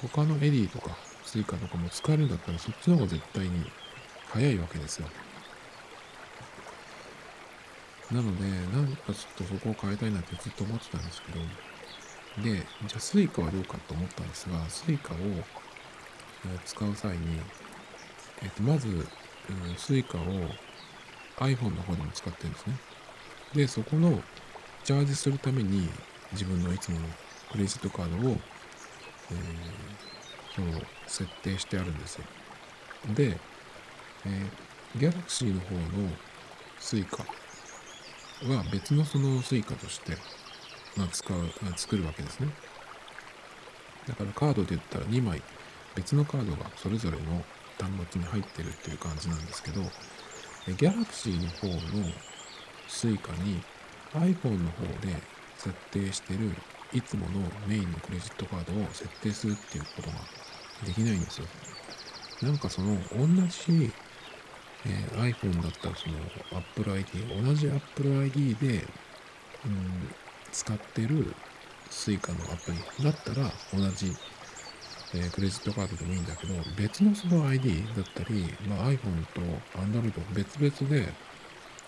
[0.00, 3.64] 他のエディとか Suica とかも使えるんだったらそっちの方が絶対に
[4.28, 5.08] 早いわけですよ。
[8.12, 8.44] なので、
[8.74, 11.40] なんかちょっとそこを変えたいなってずっと思ってたんですけど、
[12.42, 12.54] で、
[12.86, 15.44] じゃあ Suica はどうかと思ったんですが、Suica を
[16.64, 17.40] 使う際に、
[18.42, 19.04] えっと、まず、うん、
[19.76, 20.48] Suica を
[21.38, 22.76] iPhone の方でも使ってるんですね。
[23.54, 24.22] で、そこの
[24.84, 25.88] チャージするために
[26.32, 27.06] 自分のいつもの
[27.52, 32.24] クレジットカードを、えー、その設定してあるんですよ。
[33.14, 33.38] で、
[34.24, 36.10] えー、ギャラクシーの方の
[36.80, 37.24] suica
[38.46, 40.16] は別のその suica として、
[40.96, 41.38] まあ、使う、
[41.76, 42.48] 作るわけですね。
[44.06, 45.42] だからカードで言ったら2枚
[45.94, 47.44] 別のカードがそれぞれの
[47.78, 49.82] 端末に入ってるっていう感じなんですけど、
[50.66, 52.04] Galaxy の方の
[52.88, 53.60] Suica に
[54.14, 55.14] iPhone の方で
[55.56, 56.54] 設定してる
[56.92, 60.16] いつものメインのクレジットカードを設定するっていうことが
[60.86, 61.46] できないんですよ。
[62.42, 63.92] なんかその同じ、
[64.88, 66.16] え、iPhone だったらその
[66.58, 68.86] Apple ID、同じ Apple ID で、
[69.66, 70.08] うん、
[70.52, 71.34] 使ってる
[71.90, 74.16] Suica のアプリだったら同じ
[75.14, 79.40] えー、クレジットカードでもいいんだけど、別のその ID だったり、まあ、iPhone と
[79.78, 81.08] Android 別々で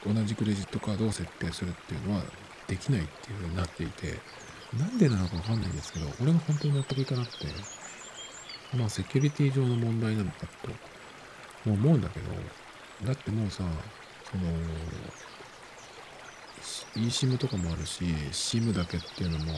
[0.06, 2.22] 同じクレジットカードを設定するっていうのは
[2.66, 4.18] できないっていう風になっていて、
[4.78, 7.46] なんでなのかわかんないんですけど、俺が本当に納得いかなくて、
[8.74, 12.26] まあセキュリティ上の問題なのかと思うんだけど、
[13.04, 13.64] だってもうさ、
[14.30, 14.42] その、
[16.96, 19.52] eSIM とかもあるし、SIM だけっていうのも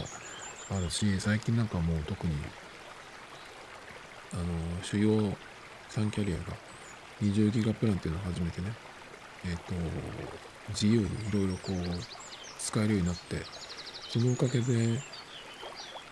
[0.71, 2.35] あるし、最近なんかもう特に
[4.33, 5.11] あの主要
[5.91, 6.45] 3キャリアが
[7.21, 8.73] 20ギガプランっていうのを始めてね、
[9.45, 9.75] えっ、ー、と、
[10.71, 11.75] 自由にいろいろこう
[12.59, 13.37] 使えるようになって、
[14.09, 15.01] そのおかげで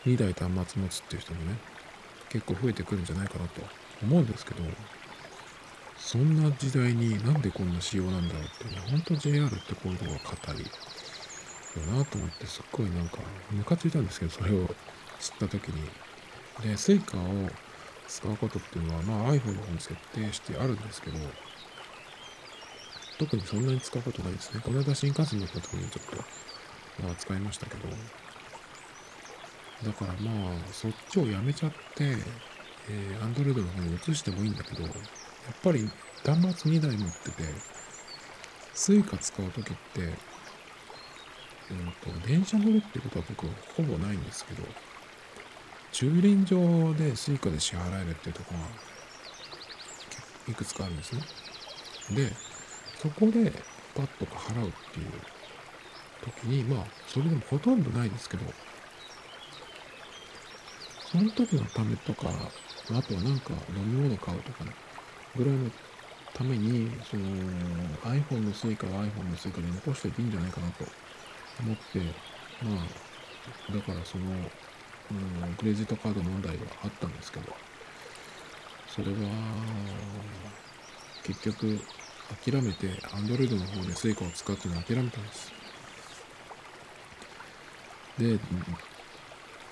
[0.05, 1.57] 2台端末持つっていう人もね、
[2.28, 3.62] 結構増えてくるんじゃないかなと
[4.03, 4.62] 思うんですけど、
[6.01, 10.64] そんな時代になんでこんな仕様なんだろうってね、本当 JR ってこういうとこが語り、
[11.76, 13.18] だなと思ってすっごいなんか
[13.51, 14.66] ムカついたんですけど、それを
[15.20, 15.88] 知った時に。
[16.62, 17.22] で、 Suicaを
[18.09, 21.18] 使うことっていうのは、まあ iPhone の方に設定してあるんですけど、
[23.18, 24.61] 特にそんなに使うことないですね。
[24.64, 27.88] この間新幹線乗った時にちょっと、まあ使いましたけど、
[29.86, 32.16] だからまあ、そっちをやめちゃって、
[32.88, 34.82] えー、Android の方に移してもいいんだけど、
[35.47, 35.88] やっぱり
[36.24, 37.43] 端末2台持ってて、
[38.74, 40.01] Suica 使う時って、
[41.70, 44.62] うんと、電車乗るってことは僕ほぼないんですけど、
[45.93, 46.59] 駐輪場
[46.95, 48.66] で Suica で支払えるっていうところが
[50.49, 51.22] いくつかあるんですね。
[52.14, 52.32] で、
[52.99, 53.53] そこで
[53.95, 55.12] パッとか払うっていう
[56.22, 58.45] 時に、まあ、それでもほとんどないですけど、
[61.11, 64.72] その時のためとか、あとはなんか飲み物買うとかね、
[65.37, 65.70] ぐらいの
[66.35, 67.22] ために、その
[68.05, 70.85] iPhone の Suica は iPhone の Suica で残しておいていいんじゃないかなと
[71.61, 71.99] 思って、
[72.62, 74.24] まあ、だからその
[75.11, 77.53] うん、クレジットカード問題があったんですけど、
[78.87, 79.18] それは、
[81.24, 81.81] 結局、
[82.45, 85.53] 諦めて、Android の方で Suica を使っての諦めたんです。
[88.18, 88.39] で、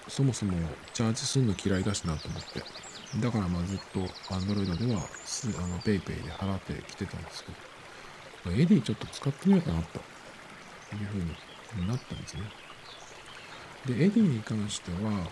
[0.08, 0.54] そもそも
[0.92, 2.87] チャージするの嫌いだしなと思って。
[3.16, 4.00] だからまあずっと
[4.34, 9.98] Android ではあの PayPay で払ってきてたんですけど、ま Edyちょっと使ってみようかなと
[10.94, 12.42] いうふうになったんですね。
[13.86, 15.26] で、 Edyに関しては、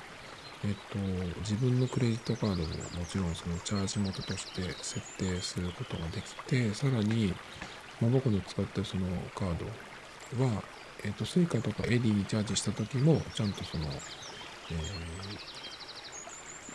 [0.65, 0.99] えっと、
[1.41, 2.69] 自分のクレジットカードも
[2.99, 7.35] もちろんそのチャージ元として設定することができて、さらに、
[8.01, 9.55] まあ、僕の使ってるそのカー
[10.39, 10.63] ドは、
[11.05, 15.76] えっと、 Suicaとか Edyにチャージした時も、ちゃんとその、えー、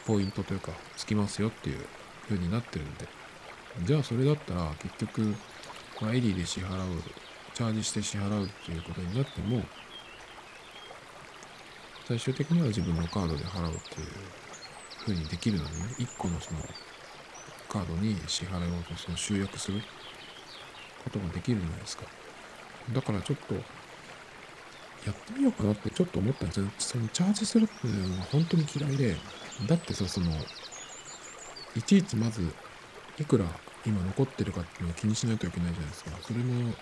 [0.05, 1.85] ポイントというか、つきますよっていう
[2.27, 3.07] 風になってるんで、
[3.83, 5.35] じゃあそれだったら結局、
[6.01, 7.01] まあ、 Edyで支払う、
[7.53, 9.63] チャージして支払うっていうことになっても、
[12.07, 14.07] 最終的には自分のカードで払うっていう
[14.99, 16.59] 風にできるのでね、1個のその
[17.69, 19.81] カードに支払いをその集約する
[21.03, 22.03] ことができるじゃないですか。
[22.91, 23.55] だからちょっと、
[25.05, 26.67] やってみようかなってちょっと思ったんですよ。
[26.77, 29.15] そのチャージするっていうのは本当に嫌いで、
[29.67, 30.31] だってさ、その、
[31.75, 32.41] いちいちまず、
[33.17, 33.45] いくら
[33.85, 36.11] 今残ってるかっていうのを気にしないといけないじゃないですか。
[36.21, 36.73] それも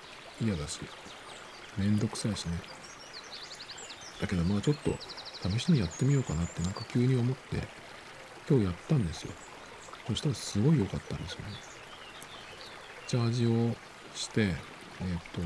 [0.42, 0.80] 嫌だし、
[1.78, 2.60] めんどくさいしね。
[4.22, 4.92] だけどまあちょっと
[5.50, 7.68] 試しにやってみようかなってなんか急に思って
[8.50, 9.32] 今日やったんですよ。
[10.08, 11.46] そしたらすごい良かったんですよね。
[13.08, 13.76] チャージを
[14.16, 15.42] して、えっ、ー、と、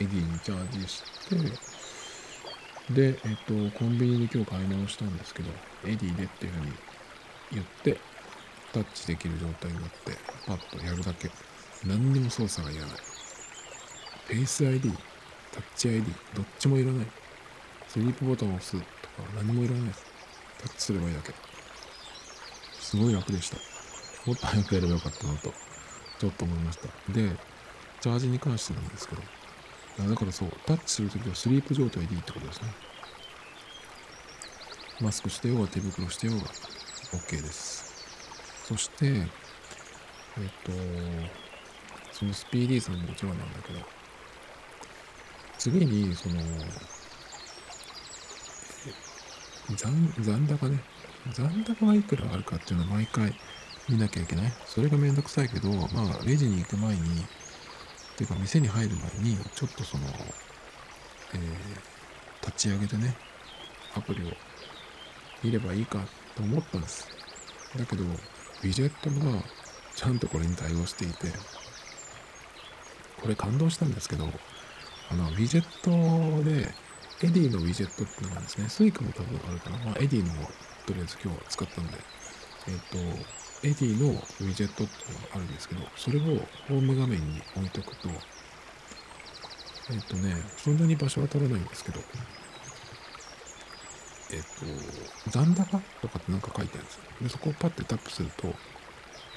[0.00, 5.50] Edyにチャージして、で、えっ、と、コンビニで今日買い物したんですけど、
[5.84, 6.72] Edyでっていうふうに
[7.52, 7.98] 言って、
[8.72, 10.12] タッチできる状態になって、
[10.46, 11.30] パッとやるだけ。
[11.84, 12.90] 何にも操作がいらない。
[14.26, 14.92] フェイス ID
[15.52, 17.06] タッチ ID、どっちもいらない。
[17.88, 18.84] スリープボタンを押すとか
[19.36, 20.04] 何もいらないです。
[20.58, 21.32] タッチすればいいだけ。
[22.78, 23.56] すごい楽でした。
[24.26, 25.52] もっと早くやればよかったなと、
[26.18, 27.12] ちょっと思いました。
[27.12, 27.30] で、
[28.00, 29.22] チャージに関してなんですけど、
[29.98, 32.68] だからそう、タッチするときはスリープ状態でいいってことですね。
[35.00, 37.86] マスクしてようが手袋してようが OK です。
[38.64, 39.22] そして、えっ
[40.64, 40.72] と、
[42.12, 43.80] そのスピーディーさんももちろんなんだけど、
[45.58, 46.36] 次に、その、
[49.76, 50.80] 残残高ね。
[51.32, 53.34] 残高がいくらあるかっていうのは毎回
[53.88, 54.52] 見なきゃいけない。
[54.64, 57.26] それがめんどくさいけど、まあ、レジに行く前に、
[58.16, 60.04] っていうか店に入る前に、ちょっとその、
[61.34, 63.14] えー、立ち上げてね、
[63.94, 64.32] アプリを
[65.44, 65.98] 見ればいいか
[66.34, 67.10] と思ったんです。
[67.76, 69.42] だけど、ウィジェットが
[69.94, 71.26] ちゃんとこれに対応していて、
[73.20, 74.24] これ感動したんですけど、
[75.10, 76.72] あの、ウィジェットで、
[77.22, 79.78] Edyのウィジェットっていうのがですね、 Suicaも多分あるかな。
[79.84, 80.32] まあ、 Edyの
[80.86, 81.98] とりあえず今日は使ったんで、
[82.68, 82.78] えっ、ー、
[83.14, 86.22] と、 Edyのウィジェットっていうのがあるんですけど、それを
[86.68, 88.08] ホーム画面に置いとくと、
[89.90, 92.00] えっ、とね、そんなに場所は取らないんですけど、
[94.32, 94.40] えっ、
[95.24, 97.02] と、残高とかってなんか書いてあるんですよ。
[97.22, 98.48] で、そこをパッてタップすると、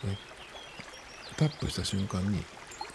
[0.05, 0.17] え
[1.37, 2.43] タップした瞬間に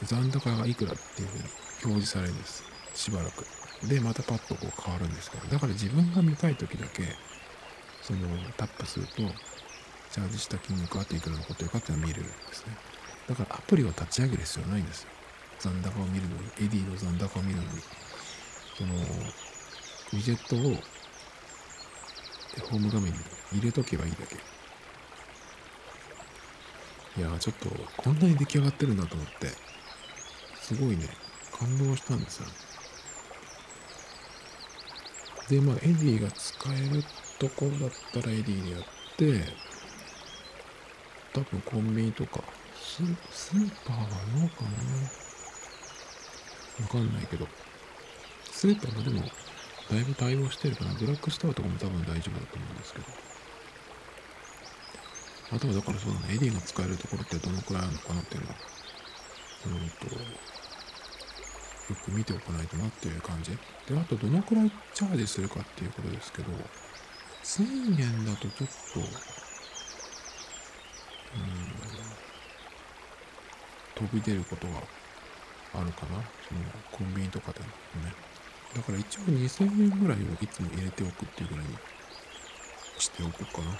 [0.03, 1.45] 残高がいくらっていうふうに
[1.85, 2.65] 表示されるんです。
[2.95, 3.47] しばらく。
[3.89, 7.05] で、またパッとこう変わるんですけど、だから自分が見たい時だけ、
[8.03, 8.19] その
[8.57, 9.23] タップすると、
[10.15, 12.77] チャージした金額あといくら残ってるかっていうのが見れるんですね。
[13.29, 15.09] だからアプリを立ち上げる必要ないんですよ。
[15.59, 17.69] 残高を見るのに、エディの残高を見るのに、
[18.79, 20.77] その、ウィジェットを
[22.71, 23.19] ホーム画面に
[23.55, 24.37] 入れとけばいいだけ。
[27.17, 29.49] いやちょっとこんなに出来上がってるんだと思って、
[30.63, 31.09] すごいね、
[31.51, 32.47] 感動したんですよ。
[35.49, 37.03] で、まあ、 Edyが使える
[37.41, 38.83] ところだったら Edyでやっ
[39.17, 39.74] て、
[41.35, 42.43] 多分コンビニとか、
[42.75, 44.07] ススーパーは
[44.39, 44.71] どうかな？
[46.85, 47.47] わかんないけど、
[48.51, 49.21] スーパーもでも、
[49.91, 50.95] だいぶ対応してるかな？
[50.95, 53.07] ドラッグストアとかも多分大丈夫だと思うんですけど。
[55.53, 58.57] あとはだからそうだね、 Edyが使えるところってどのくらいあるのかなっていうのは、
[59.67, 60.21] うんと、よ
[62.05, 63.51] く見ておかないとなっていう感じ。
[63.53, 63.59] で、
[63.99, 66.51] あとどのくらいチャージするかっていうことですけど、
[67.45, 69.01] 1000円だとちょっと
[73.95, 74.75] 飛び出ることが
[75.75, 76.23] あるかな。
[76.49, 76.61] その
[76.93, 77.67] コンビニとかでも
[78.05, 78.13] ね。
[78.75, 81.77] だから一応2000円ぐらいをいつも入れておくっていうぐらいに
[82.99, 83.71] しておこうかな。
[83.71, 83.77] っ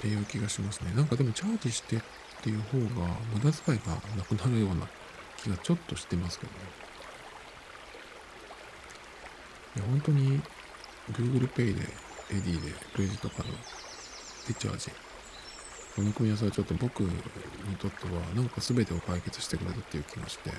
[0.00, 0.92] ていう気がしますね。
[0.94, 2.00] なんかでもチャージしてっ
[2.42, 4.88] ていう方が無駄遣いがなくなるような
[5.36, 6.58] 気がちょっとしてますけどね。
[9.76, 10.40] いや本当に
[11.12, 14.90] Google Pay でエディでクレジットカードでチャージ
[15.96, 17.10] この組み合わせはちょっと僕に
[17.76, 20.50] とってはなんか全てを解決してくれたっていう気がして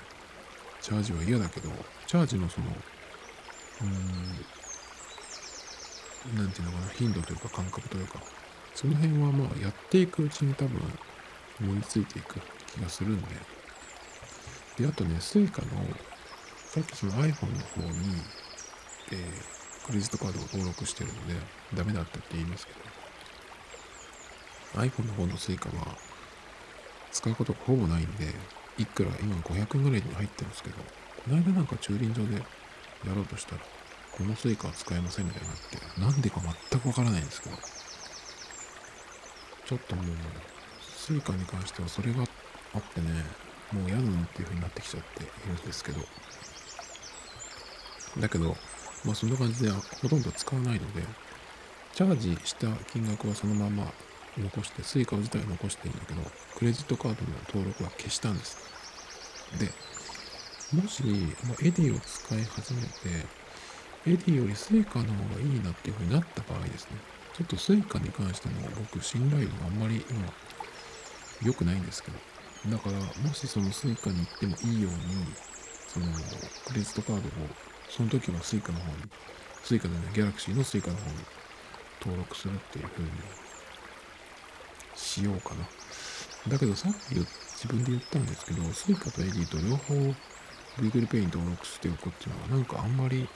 [0.82, 1.70] チャージは嫌だけど
[2.08, 3.96] チャージのそのうーん
[6.36, 8.20] 何て言うのかな頻度というか感覚というか
[8.76, 10.82] その辺はまあやっていくうちに多分
[11.62, 13.28] 思いついていく気がするんで。
[14.78, 15.84] であとね Suica の
[16.56, 18.22] さっきその iPhone の方に、
[19.12, 21.34] えークレジットカードを登録してるので、
[21.74, 22.80] ダメだったって言いますけど、
[24.82, 25.98] iPhone の方の Suica は、
[27.12, 28.34] 使うことがほぼないんで、
[28.78, 30.84] いくら今500円ぐらいに入ってるんですけど、こ
[31.30, 32.44] の間なんか駐輪場でや
[33.14, 33.62] ろうとしたら、
[34.12, 37.56] この Suica は使えませんみたいになって、なんでか全くわからないんですけど、
[39.66, 40.06] ちょっともう、
[40.98, 42.24] Suica に関してはそれが
[42.74, 43.26] あってね、
[43.72, 46.02] もう嫌だなっていう風になってきちゃっているんですけど、
[48.20, 48.56] だけど、
[49.06, 51.04] まあそんな感じでほとんど使わないので、
[51.94, 53.92] チャージした金額はそのまま
[54.38, 56.22] 残して、 Suica自体は残していいんだけど、
[56.58, 58.58] クレジットカードの登録は消したんです。
[59.60, 59.72] で、
[60.76, 61.04] もし、
[61.46, 62.88] まあ、エディを使い始めて、
[64.08, 66.98] エディよりスイカの方がいいなっていう風になった場合ですね、
[67.38, 70.34] ちょっとスイカに関しても僕信頼度があんまり今
[71.44, 72.18] 良くないんですけど、
[72.72, 74.98] だからもしそのスイカに行ってもいいように、
[75.88, 76.06] その
[76.66, 77.32] クレジットカードを
[77.92, 79.04] その時は Suica の方に、
[79.66, 81.18] Suica でね、ギャラクシーの Suica の方に
[82.00, 83.10] 登録するっていう風に
[84.96, 85.68] しようかな。
[86.48, 89.94] だけどさっき自分で言ったんですけど、Suica と AD と両方
[90.78, 93.28] Google Pay に登録しておくっていうのはなんかあんまり、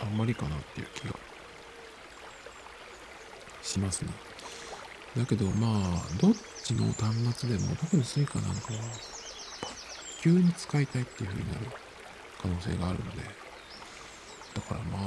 [0.00, 1.14] あんまりかなっていう気が
[3.62, 4.10] しますね。
[5.16, 6.34] だけどまあ、どっ
[6.64, 8.80] ちの端末でも、特に Suica なんかは、
[10.20, 11.85] 急に使いたいっていう風になる
[12.46, 13.22] 可能性があるので、
[14.54, 15.00] だからまあ、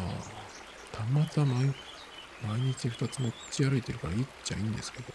[1.15, 1.73] 端末は毎
[2.41, 5.05] 毎日2つ持ち歩いてるからいいっちゃいいんですけど、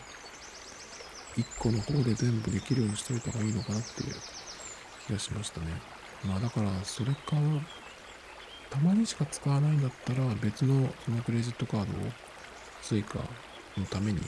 [1.37, 4.15] 1個の方で全部できるようにしといた方がいいのかなっていう
[5.07, 5.67] 気がしましたね。
[6.25, 7.21] まあだからそれか
[8.71, 11.97] たまにしか使わないんだったら別のそのクレジットカードを
[12.83, 13.19] Suica
[13.79, 14.27] のために、うん、あ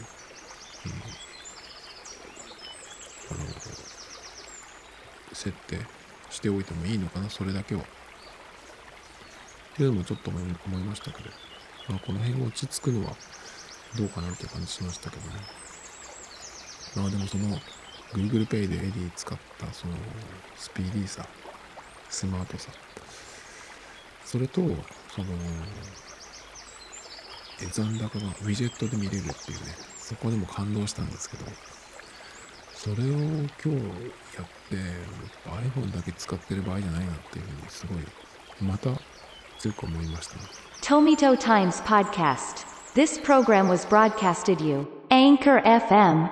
[3.35, 3.41] の
[5.33, 5.96] 設定
[6.31, 7.83] しておいてもいいのかなそれだけは。
[7.83, 7.85] っ
[9.77, 10.43] ていうのもちょっと思い
[10.83, 11.31] ましたけど、
[11.89, 13.13] まあ、この辺落ち着くのは
[13.97, 15.33] どうかなっていう感じしましたけどね。
[16.97, 17.59] まあでもその
[18.15, 19.95] Google Pay でエディ使ったその
[20.57, 21.27] スピーディーさ
[22.09, 22.71] スマートさ。
[24.25, 24.63] それと
[25.15, 25.27] その
[27.73, 29.75] 残高がウィジェットで見れるっていうね。
[29.99, 31.45] そこでも感動したんですけど。
[32.77, 34.77] それを今日やって
[35.47, 37.99] iPhone だけ使ってる場合じゃないなっていうふうにすごい
[38.61, 38.91] また
[39.59, 40.43] 強く思いました、ね、
[40.83, 44.87] トミトタイムズ・ポッドキャスト This program was broadcasted you.
[45.11, 46.31] Anchor FM